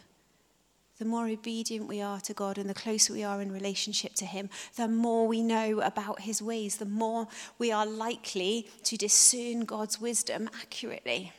the 0.97 1.05
more 1.05 1.27
obedient 1.27 1.87
we 1.87 2.01
are 2.01 2.19
to 2.21 2.33
God 2.33 2.57
and 2.57 2.69
the 2.69 2.73
closer 2.73 3.13
we 3.13 3.23
are 3.23 3.41
in 3.41 3.51
relationship 3.51 4.15
to 4.15 4.25
Him, 4.25 4.49
the 4.75 4.87
more 4.87 5.27
we 5.27 5.43
know 5.43 5.81
about 5.81 6.21
His 6.21 6.41
ways, 6.41 6.77
the 6.77 6.85
more 6.85 7.27
we 7.59 7.71
are 7.71 7.85
likely 7.85 8.67
to 8.83 8.97
discern 8.97 9.61
God's 9.61 10.01
wisdom 10.01 10.49
accurately. 10.59 11.31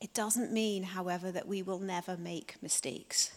It 0.00 0.14
doesn't 0.14 0.52
mean, 0.52 0.82
however, 0.82 1.30
that 1.30 1.46
we 1.46 1.62
will 1.62 1.80
never 1.80 2.16
make 2.16 2.56
mistakes. 2.60 3.32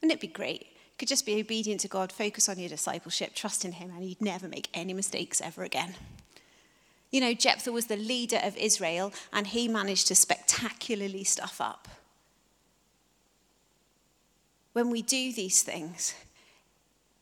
Wouldn't 0.00 0.16
it 0.16 0.20
be 0.20 0.32
great? 0.32 0.66
Could 0.98 1.08
just 1.08 1.26
be 1.26 1.40
obedient 1.40 1.80
to 1.82 1.88
God, 1.88 2.10
focus 2.10 2.48
on 2.48 2.58
your 2.58 2.68
discipleship, 2.68 3.34
trust 3.34 3.64
in 3.64 3.72
Him, 3.72 3.90
and 3.94 4.04
you'd 4.04 4.20
never 4.20 4.48
make 4.48 4.68
any 4.74 4.92
mistakes 4.92 5.40
ever 5.40 5.62
again. 5.62 5.94
You 7.10 7.20
know, 7.20 7.32
Jephthah 7.32 7.72
was 7.72 7.86
the 7.86 7.96
leader 7.96 8.40
of 8.42 8.56
Israel, 8.56 9.12
and 9.32 9.46
he 9.46 9.66
managed 9.68 10.08
to 10.08 10.14
spectacularly 10.14 11.24
stuff 11.24 11.60
up. 11.60 11.88
When 14.74 14.90
we 14.90 15.02
do 15.02 15.32
these 15.32 15.62
things, 15.62 16.14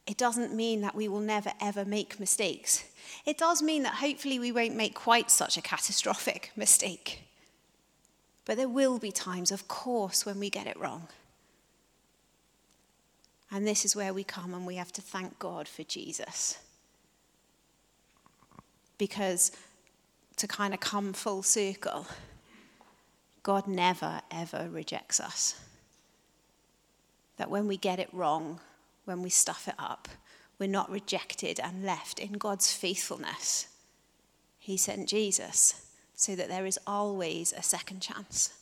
it 0.07 0.17
doesn't 0.17 0.55
mean 0.55 0.81
that 0.81 0.95
we 0.95 1.09
will 1.09 1.21
never 1.21 1.53
ever 1.61 1.85
make 1.85 2.19
mistakes. 2.19 2.85
It 3.25 3.39
does 3.39 3.63
mean 3.63 3.83
that 3.85 3.95
hopefully 3.95 4.39
we 4.39 4.53
won't 4.53 4.75
make 4.75 4.95
quite 4.95 5.31
such 5.31 5.57
a 5.57 5.63
catastrophic 5.63 6.51
mistake. 6.57 7.23
But 8.45 8.57
there 8.57 8.69
will 8.69 8.99
be 8.99 9.13
times, 9.13 9.51
of 9.51 9.69
course, 9.69 10.25
when 10.25 10.39
we 10.39 10.51
get 10.51 10.67
it 10.67 10.79
wrong. 10.79 11.09
And 13.51 13.67
this 13.67 13.85
is 13.85 13.95
where 13.95 14.13
we 14.13 14.25
come 14.25 14.55
and 14.55 14.67
we 14.67 14.77
have 14.77 14.93
to 14.93 15.03
thank 15.03 15.39
God 15.39 15.69
for 15.69 15.85
Jesus. 15.85 16.59
Because 18.99 19.53
to 20.37 20.47
kind 20.47 20.75
of 20.75 20.81
come 20.81 21.13
full 21.13 21.43
circle, 21.43 22.07
God 23.43 23.67
never, 23.69 24.21
ever 24.31 24.69
rejects 24.71 25.21
us. 25.21 25.61
That 27.37 27.51
when 27.51 27.69
we 27.69 27.77
get 27.77 27.99
it 27.99 28.13
wrong, 28.13 28.61
when 29.05 29.23
we 29.23 29.31
stuff 29.31 29.69
it 29.69 29.75
up, 29.79 30.09
we're 30.59 30.69
not 30.69 30.91
rejected 30.91 31.61
and 31.61 31.85
left 31.85 32.19
in 32.19 32.33
God's 32.33 32.73
faithfulness. 32.73 33.69
He 34.59 34.77
sent 34.77 35.09
Jesus 35.09 35.87
so 36.15 36.35
that 36.35 36.49
there 36.49 36.67
is 36.67 36.79
always 36.87 37.53
a 37.53 37.63
second 37.63 38.01
chance. 38.01 38.55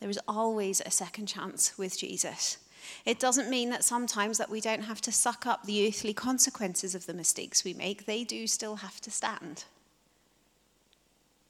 There 0.00 0.08
is 0.08 0.20
always 0.28 0.80
a 0.80 0.90
second 0.90 1.26
chance 1.26 1.76
with 1.76 1.98
Jesus. 1.98 2.58
It 3.04 3.18
doesn't 3.18 3.50
mean 3.50 3.70
that 3.70 3.84
sometimes 3.84 4.38
that 4.38 4.50
we 4.50 4.60
don't 4.60 4.82
have 4.82 5.00
to 5.02 5.12
suck 5.12 5.46
up 5.46 5.64
the 5.64 5.86
earthly 5.88 6.12
consequences 6.12 6.94
of 6.94 7.06
the 7.06 7.14
mistakes 7.14 7.64
we 7.64 7.74
make. 7.74 8.06
They 8.06 8.24
do 8.24 8.46
still 8.46 8.76
have 8.76 9.00
to 9.02 9.10
stand. 9.10 9.64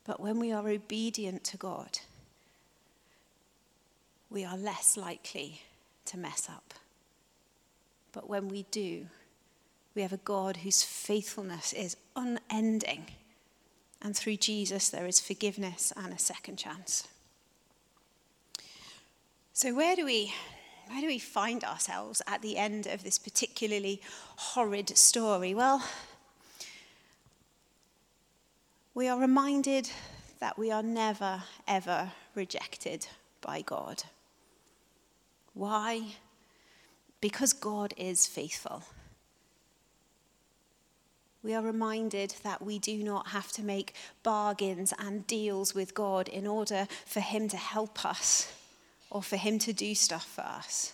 But 0.05 0.21
when 0.21 0.39
we 0.39 0.53
are 0.53 0.69
obedient 0.69 1.45
to 1.45 1.57
God, 1.57 1.99
we 4.31 4.45
are 4.45 4.57
less 4.57 4.97
likely 4.97 5.63
to 6.07 6.19
mess 6.19 6.49
up. 6.51 6.75
But 8.13 8.29
when 8.29 8.49
we 8.49 8.65
do, 8.71 9.07
we 9.95 10.03
have 10.03 10.13
a 10.13 10.19
God 10.19 10.59
whose 10.59 10.83
faithfulness 10.83 11.73
is 11.73 11.97
unending. 12.17 13.07
And 14.01 14.17
through 14.17 14.37
Jesus, 14.37 14.89
there 14.89 15.07
is 15.07 15.21
forgiveness 15.21 15.93
and 15.97 16.13
a 16.13 16.19
second 16.19 16.57
chance. 16.57 17.09
So, 19.53 19.75
where 19.75 19.97
do 19.97 20.05
we. 20.05 20.33
Where 20.89 21.03
do 21.03 21.07
we 21.07 21.19
find 21.19 21.65
ourselves 21.65 22.23
at 22.27 22.41
the 22.41 22.57
end 22.57 22.87
of 22.87 23.05
this 23.05 23.19
particularly 23.19 24.01
horrid 24.37 24.97
story? 24.97 25.55
Well, 25.55 25.85
we 28.95 29.07
are 29.07 29.21
reminded 29.21 29.91
that 30.41 30.59
we 30.59 30.71
are 30.71 30.83
never, 30.83 31.43
ever 31.67 32.13
rejected 32.35 33.07
by 33.43 33.61
God. 33.61 34.05
Why? 35.53 36.15
Because 37.21 37.53
God 37.53 37.93
is 37.99 38.27
faithful. 38.27 38.83
We 41.43 41.55
are 41.55 41.63
reminded 41.63 42.35
that 42.43 42.63
we 42.63 42.79
do 42.79 43.05
not 43.05 43.29
have 43.29 43.53
to 43.53 43.63
make 43.63 43.95
bargains 44.23 44.95
and 44.99 45.27
deals 45.27 45.75
with 45.75 45.95
God 45.95 46.29
in 46.29 46.47
order 46.47 46.89
for 47.05 47.21
Him 47.21 47.47
to 47.49 47.57
help 47.59 48.07
us 48.07 48.53
or 49.11 49.23
for 49.23 49.37
Him 49.37 49.59
to 49.61 49.73
do 49.73 49.95
stuff 49.95 50.27
for 50.27 50.43
us. 50.43 50.93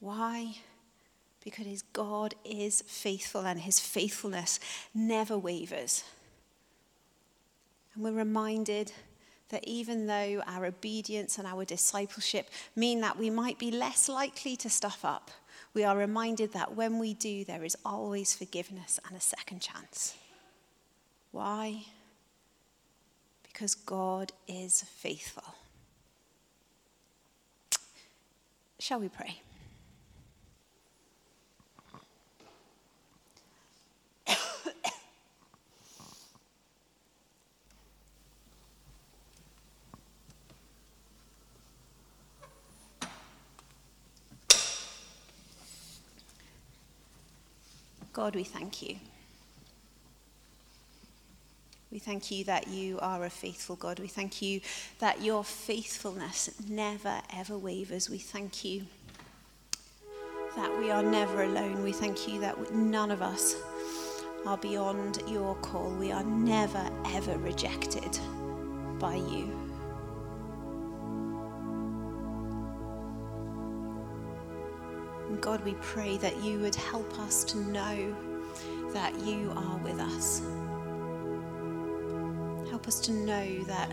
Why? 0.00 0.56
Because 1.42 1.82
God 1.92 2.34
is 2.44 2.82
faithful 2.82 3.46
and 3.46 3.60
His 3.60 3.80
faithfulness 3.80 4.60
never 4.94 5.36
wavers. 5.36 6.04
And 7.94 8.04
we're 8.04 8.12
reminded 8.12 8.92
that 9.48 9.66
even 9.66 10.06
though 10.06 10.42
our 10.46 10.66
obedience 10.66 11.38
and 11.38 11.46
our 11.46 11.64
discipleship 11.64 12.50
mean 12.76 13.00
that 13.00 13.18
we 13.18 13.30
might 13.30 13.58
be 13.58 13.70
less 13.70 14.08
likely 14.08 14.56
to 14.56 14.68
stuff 14.68 15.04
up, 15.04 15.30
we 15.74 15.84
are 15.84 15.96
reminded 15.96 16.52
that 16.52 16.76
when 16.76 16.98
we 16.98 17.14
do, 17.14 17.44
there 17.44 17.64
is 17.64 17.76
always 17.84 18.34
forgiveness 18.34 19.00
and 19.06 19.16
a 19.16 19.20
second 19.20 19.60
chance. 19.60 20.16
Why? 21.32 21.84
Because 23.42 23.74
God 23.74 24.32
is 24.46 24.82
faithful. 24.82 25.54
Shall 28.80 29.00
we 29.00 29.08
pray? 29.08 29.40
God, 48.12 48.36
we 48.36 48.44
thank 48.44 48.80
you. 48.82 48.96
We 51.90 51.98
thank 51.98 52.30
you 52.30 52.44
that 52.44 52.68
you 52.68 52.98
are 53.00 53.24
a 53.24 53.30
faithful 53.30 53.76
God. 53.76 53.98
We 53.98 54.08
thank 54.08 54.42
you 54.42 54.60
that 54.98 55.22
your 55.22 55.42
faithfulness 55.42 56.50
never, 56.68 57.20
ever 57.34 57.56
wavers. 57.56 58.10
We 58.10 58.18
thank 58.18 58.62
you 58.62 58.82
that 60.54 60.78
we 60.78 60.90
are 60.90 61.02
never 61.02 61.44
alone. 61.44 61.82
We 61.82 61.92
thank 61.92 62.28
you 62.28 62.40
that 62.40 62.74
none 62.74 63.10
of 63.10 63.22
us 63.22 63.56
are 64.46 64.58
beyond 64.58 65.22
your 65.28 65.54
call. 65.56 65.90
We 65.90 66.12
are 66.12 66.24
never, 66.24 66.90
ever 67.06 67.38
rejected 67.38 68.18
by 68.98 69.14
you. 69.14 69.50
God, 75.40 75.64
we 75.64 75.74
pray 75.80 76.18
that 76.18 76.42
you 76.42 76.58
would 76.58 76.74
help 76.74 77.18
us 77.20 77.44
to 77.44 77.58
know 77.58 78.14
that 78.92 79.18
you 79.20 79.52
are 79.56 79.78
with 79.78 80.00
us. 80.00 80.42
Help 82.78 82.86
us 82.86 83.00
to 83.00 83.12
know 83.12 83.64
that 83.64 83.90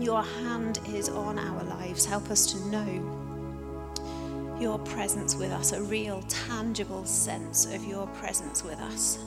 your 0.00 0.20
hand 0.20 0.80
is 0.88 1.08
on 1.08 1.38
our 1.38 1.62
lives. 1.62 2.04
Help 2.04 2.32
us 2.32 2.44
to 2.52 2.58
know 2.66 4.58
your 4.60 4.80
presence 4.80 5.36
with 5.36 5.52
us, 5.52 5.70
a 5.70 5.80
real, 5.80 6.20
tangible 6.22 7.04
sense 7.04 7.64
of 7.66 7.84
your 7.84 8.08
presence 8.08 8.64
with 8.64 8.80
us. 8.80 9.20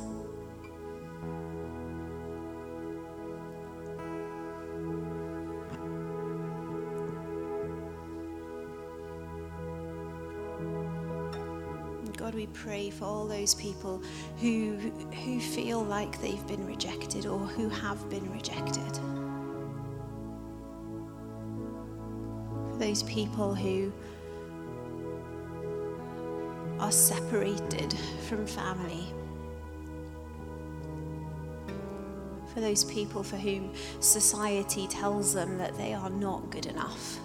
Pray 12.49 12.89
for 12.89 13.05
all 13.05 13.27
those 13.27 13.55
people 13.55 14.01
who, 14.39 14.77
who 15.23 15.39
feel 15.39 15.83
like 15.83 16.19
they've 16.21 16.45
been 16.47 16.65
rejected 16.65 17.25
or 17.25 17.39
who 17.39 17.69
have 17.69 18.09
been 18.09 18.31
rejected. 18.31 18.95
For 22.71 22.77
those 22.77 23.03
people 23.03 23.53
who 23.55 23.91
are 26.79 26.91
separated 26.91 27.93
from 28.27 28.47
family. 28.47 29.05
For 32.53 32.61
those 32.61 32.83
people 32.85 33.23
for 33.23 33.37
whom 33.37 33.73
society 33.99 34.87
tells 34.87 35.33
them 35.33 35.57
that 35.57 35.77
they 35.77 35.93
are 35.93 36.09
not 36.09 36.49
good 36.49 36.65
enough. 36.65 37.19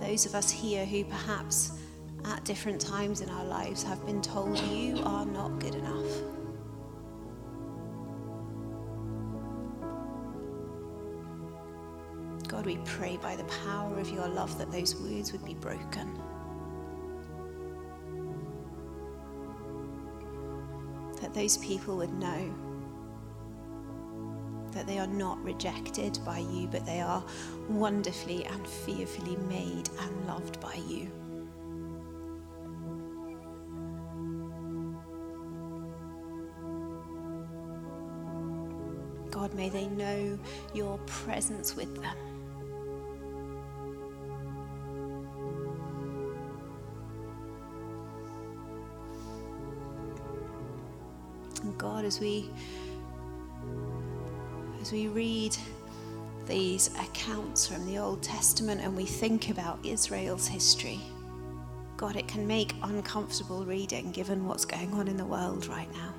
Those 0.00 0.26
of 0.26 0.34
us 0.34 0.50
here 0.50 0.84
who 0.84 1.04
perhaps 1.04 1.72
at 2.24 2.44
different 2.44 2.80
times 2.80 3.20
in 3.20 3.28
our 3.28 3.44
lives 3.44 3.82
have 3.82 4.04
been 4.06 4.20
told 4.20 4.58
you 4.58 5.00
are 5.04 5.24
not 5.24 5.58
good 5.60 5.74
enough. 5.74 6.22
God, 12.48 12.66
we 12.66 12.78
pray 12.84 13.18
by 13.18 13.36
the 13.36 13.44
power 13.44 13.98
of 13.98 14.10
your 14.10 14.26
love 14.26 14.58
that 14.58 14.72
those 14.72 14.96
words 14.96 15.32
would 15.32 15.44
be 15.44 15.54
broken. 15.54 16.18
That 21.20 21.34
those 21.34 21.58
people 21.58 21.96
would 21.98 22.12
know 22.14 22.54
that 24.78 24.86
they 24.86 25.00
are 25.00 25.08
not 25.08 25.42
rejected 25.42 26.20
by 26.24 26.38
you, 26.38 26.68
but 26.68 26.86
they 26.86 27.00
are 27.00 27.24
wonderfully 27.68 28.44
and 28.44 28.64
fearfully 28.64 29.34
made 29.48 29.90
and 30.00 30.26
loved 30.28 30.60
by 30.60 30.74
you. 30.86 31.10
God, 39.32 39.52
may 39.54 39.68
they 39.68 39.88
know 39.88 40.38
your 40.72 40.98
presence 41.06 41.74
with 41.74 41.92
them. 42.00 42.16
And 51.64 51.76
God, 51.76 52.04
as 52.04 52.20
we 52.20 52.48
as 54.88 54.92
we 54.92 55.06
read 55.08 55.54
these 56.46 56.88
accounts 56.98 57.66
from 57.66 57.84
the 57.84 57.98
Old 57.98 58.22
Testament 58.22 58.80
and 58.80 58.96
we 58.96 59.04
think 59.04 59.50
about 59.50 59.78
Israel's 59.84 60.48
history, 60.48 60.98
God, 61.98 62.16
it 62.16 62.26
can 62.26 62.46
make 62.46 62.74
uncomfortable 62.82 63.66
reading 63.66 64.10
given 64.12 64.46
what's 64.46 64.64
going 64.64 64.94
on 64.94 65.06
in 65.06 65.18
the 65.18 65.26
world 65.26 65.66
right 65.66 65.92
now. 65.92 66.14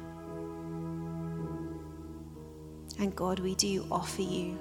And 2.99 3.15
God, 3.15 3.39
we 3.39 3.55
do 3.55 3.87
offer 3.89 4.21
you 4.21 4.55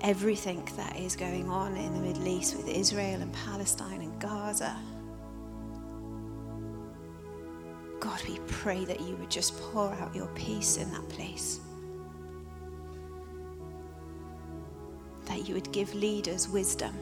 everything 0.00 0.68
that 0.76 0.98
is 0.98 1.14
going 1.14 1.48
on 1.48 1.76
in 1.76 1.94
the 1.94 2.00
Middle 2.00 2.26
East 2.26 2.56
with 2.56 2.68
Israel 2.68 3.20
and 3.22 3.32
Palestine 3.32 4.00
and 4.00 4.20
Gaza. 4.20 4.76
God, 8.00 8.20
we 8.28 8.40
pray 8.48 8.84
that 8.86 9.00
you 9.00 9.14
would 9.16 9.30
just 9.30 9.56
pour 9.56 9.92
out 9.92 10.16
your 10.16 10.26
peace 10.34 10.78
in 10.78 10.90
that 10.90 11.08
place. 11.10 11.60
That 15.26 15.46
you 15.48 15.54
would 15.54 15.70
give 15.72 15.94
leaders 15.94 16.48
wisdom. 16.48 16.94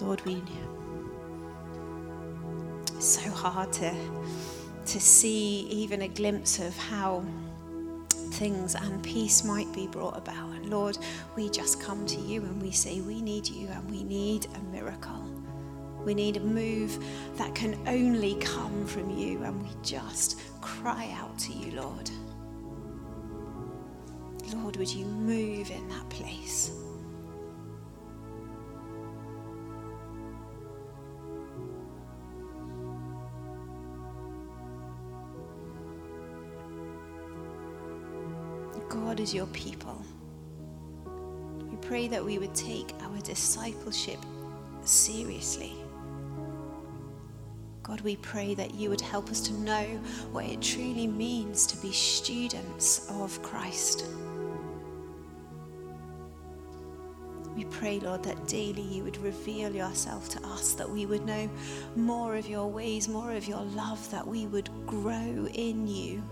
Lord, 0.00 0.20
we 0.26 0.42
it's 2.94 3.06
so 3.06 3.30
hard 3.30 3.72
to 3.74 3.94
to 4.86 5.00
see 5.00 5.66
even 5.68 6.02
a 6.02 6.08
glimpse 6.08 6.60
of 6.60 6.76
how 6.76 7.24
things 8.34 8.74
and 8.74 9.02
peace 9.02 9.42
might 9.44 9.72
be 9.72 9.86
brought 9.86 10.16
about. 10.16 10.50
And 10.50 10.70
Lord, 10.70 10.96
we 11.34 11.48
just 11.50 11.80
come 11.80 12.06
to 12.06 12.20
you 12.20 12.42
and 12.42 12.62
we 12.62 12.70
say 12.70 13.00
we 13.00 13.20
need 13.20 13.48
you 13.48 13.68
and 13.68 13.90
we 13.90 14.04
need 14.04 14.46
a 14.54 14.58
miracle. 14.72 15.35
We 16.06 16.14
need 16.14 16.36
a 16.36 16.40
move 16.40 17.04
that 17.36 17.52
can 17.56 17.76
only 17.88 18.36
come 18.36 18.86
from 18.86 19.10
you, 19.10 19.42
and 19.42 19.60
we 19.60 19.70
just 19.82 20.40
cry 20.60 21.12
out 21.18 21.36
to 21.40 21.52
you, 21.52 21.72
Lord. 21.72 22.08
Lord, 24.54 24.76
would 24.76 24.88
you 24.88 25.04
move 25.04 25.68
in 25.68 25.88
that 25.88 26.08
place? 26.08 26.70
God 38.88 39.18
is 39.18 39.34
your 39.34 39.46
people. 39.46 40.00
We 41.68 41.76
pray 41.78 42.06
that 42.06 42.24
we 42.24 42.38
would 42.38 42.54
take 42.54 42.92
our 43.02 43.18
discipleship 43.22 44.20
seriously. 44.84 45.72
God, 47.96 48.04
we 48.04 48.16
pray 48.16 48.54
that 48.54 48.74
you 48.74 48.90
would 48.90 49.00
help 49.00 49.30
us 49.30 49.40
to 49.40 49.54
know 49.54 49.84
what 50.30 50.44
it 50.44 50.60
truly 50.60 51.06
means 51.06 51.66
to 51.66 51.78
be 51.78 51.92
students 51.92 53.10
of 53.10 53.40
Christ. 53.42 54.04
We 57.56 57.64
pray, 57.64 57.98
Lord, 58.00 58.22
that 58.24 58.46
daily 58.46 58.82
you 58.82 59.02
would 59.02 59.16
reveal 59.16 59.74
yourself 59.74 60.28
to 60.30 60.46
us, 60.46 60.74
that 60.74 60.90
we 60.90 61.06
would 61.06 61.24
know 61.24 61.48
more 61.94 62.36
of 62.36 62.46
your 62.46 62.66
ways, 62.66 63.08
more 63.08 63.32
of 63.32 63.48
your 63.48 63.62
love, 63.62 64.10
that 64.10 64.26
we 64.26 64.46
would 64.46 64.68
grow 64.86 65.48
in 65.54 65.86
you, 65.86 66.22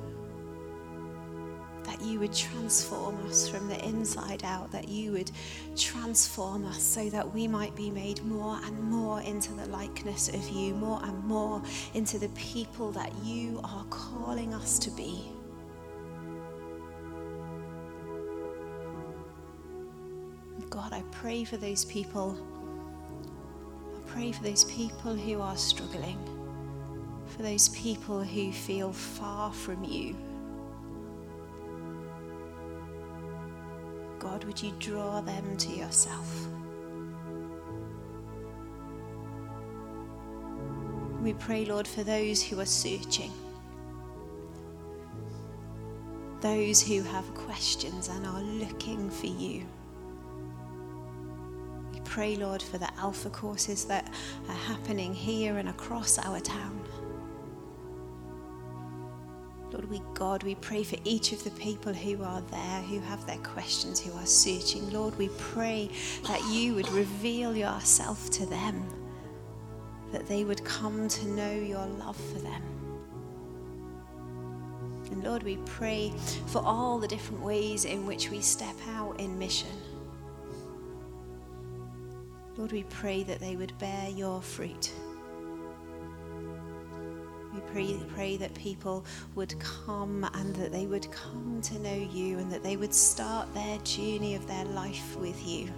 you 2.14 2.20
would 2.20 2.32
transform 2.32 3.16
us 3.26 3.48
from 3.48 3.66
the 3.66 3.84
inside 3.84 4.44
out, 4.44 4.70
that 4.70 4.88
you 4.88 5.10
would 5.10 5.32
transform 5.76 6.64
us 6.64 6.80
so 6.80 7.10
that 7.10 7.34
we 7.34 7.48
might 7.48 7.74
be 7.74 7.90
made 7.90 8.24
more 8.24 8.56
and 8.64 8.80
more 8.84 9.20
into 9.22 9.52
the 9.54 9.66
likeness 9.66 10.28
of 10.28 10.48
you, 10.48 10.74
more 10.76 11.00
and 11.02 11.24
more 11.24 11.60
into 11.94 12.20
the 12.20 12.28
people 12.28 12.92
that 12.92 13.12
you 13.24 13.60
are 13.64 13.84
calling 13.90 14.54
us 14.54 14.78
to 14.78 14.92
be. 14.92 15.28
God, 20.70 20.92
I 20.92 21.02
pray 21.10 21.42
for 21.42 21.56
those 21.56 21.84
people. 21.84 22.38
I 23.92 24.08
pray 24.08 24.30
for 24.30 24.44
those 24.44 24.62
people 24.66 25.16
who 25.16 25.40
are 25.40 25.56
struggling, 25.56 26.18
for 27.26 27.42
those 27.42 27.70
people 27.70 28.22
who 28.22 28.52
feel 28.52 28.92
far 28.92 29.52
from 29.52 29.82
you. 29.82 30.16
God, 34.18 34.44
would 34.44 34.62
you 34.62 34.72
draw 34.78 35.20
them 35.20 35.56
to 35.56 35.70
yourself? 35.70 36.46
We 41.22 41.32
pray, 41.32 41.64
Lord, 41.64 41.88
for 41.88 42.02
those 42.02 42.42
who 42.42 42.60
are 42.60 42.66
searching, 42.66 43.32
those 46.40 46.82
who 46.82 47.02
have 47.02 47.32
questions 47.34 48.08
and 48.08 48.26
are 48.26 48.42
looking 48.42 49.08
for 49.08 49.26
you. 49.26 49.64
We 51.94 52.00
pray, 52.00 52.36
Lord, 52.36 52.62
for 52.62 52.76
the 52.76 52.92
Alpha 52.98 53.30
courses 53.30 53.86
that 53.86 54.12
are 54.48 54.54
happening 54.54 55.14
here 55.14 55.56
and 55.56 55.70
across 55.70 56.18
our 56.18 56.40
town. 56.40 56.83
We 59.94 60.02
God, 60.14 60.42
we 60.42 60.56
pray 60.56 60.82
for 60.82 60.96
each 61.04 61.32
of 61.32 61.44
the 61.44 61.52
people 61.52 61.92
who 61.92 62.20
are 62.24 62.40
there, 62.50 62.82
who 62.82 62.98
have 62.98 63.24
their 63.26 63.38
questions, 63.38 64.00
who 64.00 64.12
are 64.18 64.26
searching. 64.26 64.92
Lord, 64.92 65.16
we 65.16 65.28
pray 65.38 65.88
that 66.26 66.42
you 66.50 66.74
would 66.74 66.88
reveal 66.88 67.56
yourself 67.56 68.28
to 68.30 68.44
them, 68.44 68.84
that 70.10 70.26
they 70.26 70.42
would 70.42 70.64
come 70.64 71.06
to 71.06 71.28
know 71.28 71.52
your 71.52 71.86
love 71.86 72.16
for 72.16 72.40
them. 72.40 72.62
And 75.12 75.22
Lord, 75.22 75.44
we 75.44 75.58
pray 75.64 76.12
for 76.46 76.60
all 76.64 76.98
the 76.98 77.06
different 77.06 77.40
ways 77.40 77.84
in 77.84 78.04
which 78.04 78.30
we 78.30 78.40
step 78.40 78.74
out 78.88 79.20
in 79.20 79.38
mission. 79.38 79.76
Lord, 82.56 82.72
we 82.72 82.82
pray 82.84 83.22
that 83.22 83.38
they 83.38 83.54
would 83.54 83.78
bear 83.78 84.08
your 84.08 84.42
fruit 84.42 84.90
pray, 87.60 87.96
pray 88.14 88.36
that 88.36 88.54
people 88.54 89.04
would 89.34 89.58
come 89.58 90.28
and 90.34 90.54
that 90.56 90.72
they 90.72 90.86
would 90.86 91.10
come 91.10 91.60
to 91.62 91.78
know 91.80 91.94
you 91.94 92.38
and 92.38 92.50
that 92.50 92.62
they 92.62 92.76
would 92.76 92.94
start 92.94 93.52
their 93.54 93.78
journey 93.78 94.34
of 94.34 94.46
their 94.46 94.64
life 94.66 95.16
with 95.16 95.46
you. 95.46 95.70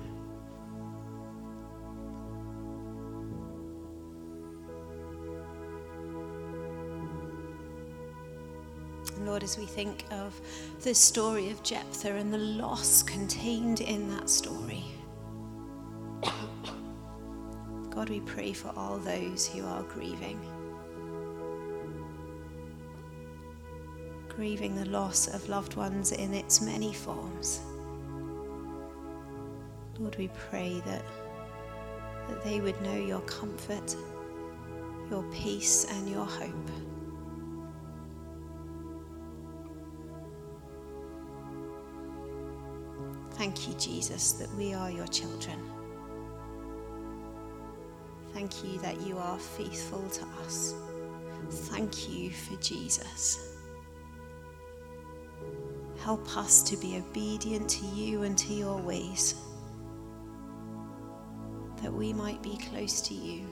Lord, 9.21 9.43
as 9.43 9.59
we 9.59 9.67
think 9.67 10.05
of 10.13 10.41
the 10.83 10.95
story 10.95 11.51
of 11.51 11.63
Jephthah 11.63 12.15
and 12.15 12.33
the 12.33 12.39
loss 12.39 13.03
contained 13.03 13.81
in 13.81 14.09
that 14.11 14.31
story, 14.31 14.85
God, 17.91 18.09
we 18.09 18.21
pray 18.21 18.53
for 18.53 18.73
all 18.77 18.99
those 18.99 19.49
who 19.49 19.67
are 19.67 19.83
grieving. 19.83 20.41
Grieving 24.37 24.77
the 24.77 24.85
loss 24.91 25.29
of 25.29 25.49
loved 25.49 25.77
ones 25.77 26.13
in 26.13 26.35
its 26.35 26.61
many 26.61 26.93
forms. 26.93 27.63
Lord, 29.99 30.15
we 30.19 30.29
pray 30.51 30.83
that, 30.85 31.03
that 32.29 32.45
they 32.45 32.61
would 32.61 32.79
know 32.83 32.97
your 32.97 33.23
comfort, 33.23 33.97
your 35.11 35.23
peace, 35.33 35.87
and 35.91 36.07
your 36.11 36.27
hope. 36.27 36.71
Thank 43.33 43.67
you, 43.67 43.75
Jesus, 43.75 44.33
that 44.33 44.53
we 44.55 44.75
are 44.75 44.91
your 44.91 45.07
children. 45.07 45.59
Thank 48.35 48.63
you 48.63 48.79
that 48.81 49.01
you 49.01 49.17
are 49.17 49.39
faithful 49.39 50.07
to 50.11 50.27
us. 50.45 50.75
Thank 51.49 52.11
you 52.11 52.31
for 52.31 52.57
Jesus. 52.57 53.56
Help 56.07 56.37
us 56.37 56.63
to 56.63 56.77
be 56.77 56.99
obedient 56.99 57.69
to 57.69 57.85
you 57.87 58.23
and 58.23 58.39
to 58.39 58.53
your 58.55 58.81
ways, 58.81 59.35
that 61.83 61.93
we 61.93 62.13
might 62.13 62.41
be 62.45 62.57
close 62.71 63.01
to 63.01 63.13
you, 63.13 63.45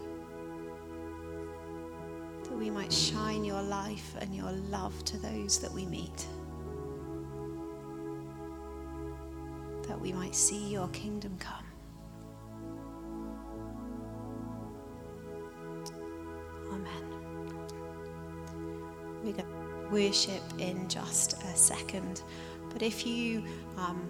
that 2.45 2.57
we 2.57 2.71
might 2.71 2.93
shine 2.93 3.45
your 3.45 3.61
life 3.61 4.15
and 4.21 4.33
your 4.33 4.53
love 4.71 4.95
to 5.05 5.19
those 5.19 5.59
that 5.59 5.73
we 5.73 5.85
meet, 5.85 6.29
that 9.89 10.01
we 10.01 10.13
might 10.13 10.37
see 10.37 10.69
your 10.69 10.87
kingdom 10.91 11.37
come. 11.41 11.64
Worship 19.95 20.43
in 20.59 20.89
just 20.89 21.35
a 21.45 21.57
second. 21.57 22.23
But 22.73 22.83
if 22.83 23.07
you 23.07 23.45
um, 23.77 24.03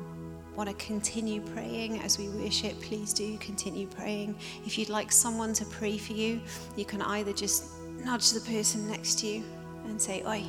want 0.57 0.71
to 0.71 0.75
continue 0.77 1.43
praying 1.43 2.01
as 2.01 2.19
we 2.19 2.31
worship, 2.31 2.81
please 2.81 3.13
do 3.13 3.37
continue 3.37 3.87
praying. 3.87 4.35
If 4.65 4.79
you'd 4.79 4.89
like 4.89 5.13
someone 5.13 5.53
to 5.53 5.67
pray 5.67 5.99
for 5.99 6.15
you, 6.15 6.41
you 6.75 6.87
can 6.87 7.03
either 7.03 7.35
just 7.35 7.67
nudge 8.03 8.31
the 8.31 8.41
person 8.41 8.89
next 8.89 9.19
to 9.21 9.27
you 9.27 9.45
and 9.85 10.01
say, 10.01 10.23
Oi, 10.27 10.43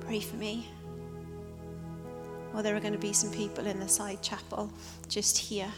pray 0.00 0.20
for 0.20 0.36
me. 0.36 0.66
Or 2.54 2.62
there 2.62 2.74
are 2.74 2.80
going 2.80 2.94
to 2.94 2.98
be 2.98 3.12
some 3.12 3.30
people 3.30 3.66
in 3.66 3.78
the 3.78 3.88
side 3.88 4.22
chapel 4.22 4.72
just 5.06 5.36
here, 5.36 5.70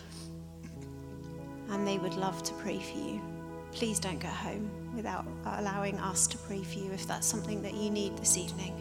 and 1.71 1.85
they 1.85 1.99
would 1.99 2.15
love 2.15 2.45
to 2.45 2.55
pray 2.55 2.79
for 2.79 2.99
you. 2.99 3.34
Please 3.75 3.99
don't 3.99 4.21
go 4.21 4.29
home 4.29 4.71
without 4.95 5.27
allowing 5.45 5.99
us 5.99 6.29
to 6.29 6.39
pray 6.39 6.63
for 6.63 6.79
you 6.79 6.93
if 6.93 7.07
that's 7.09 7.27
something 7.27 7.61
that 7.63 7.75
you 7.75 7.91
need 7.91 8.17
this 8.17 8.37
evening. 8.37 8.73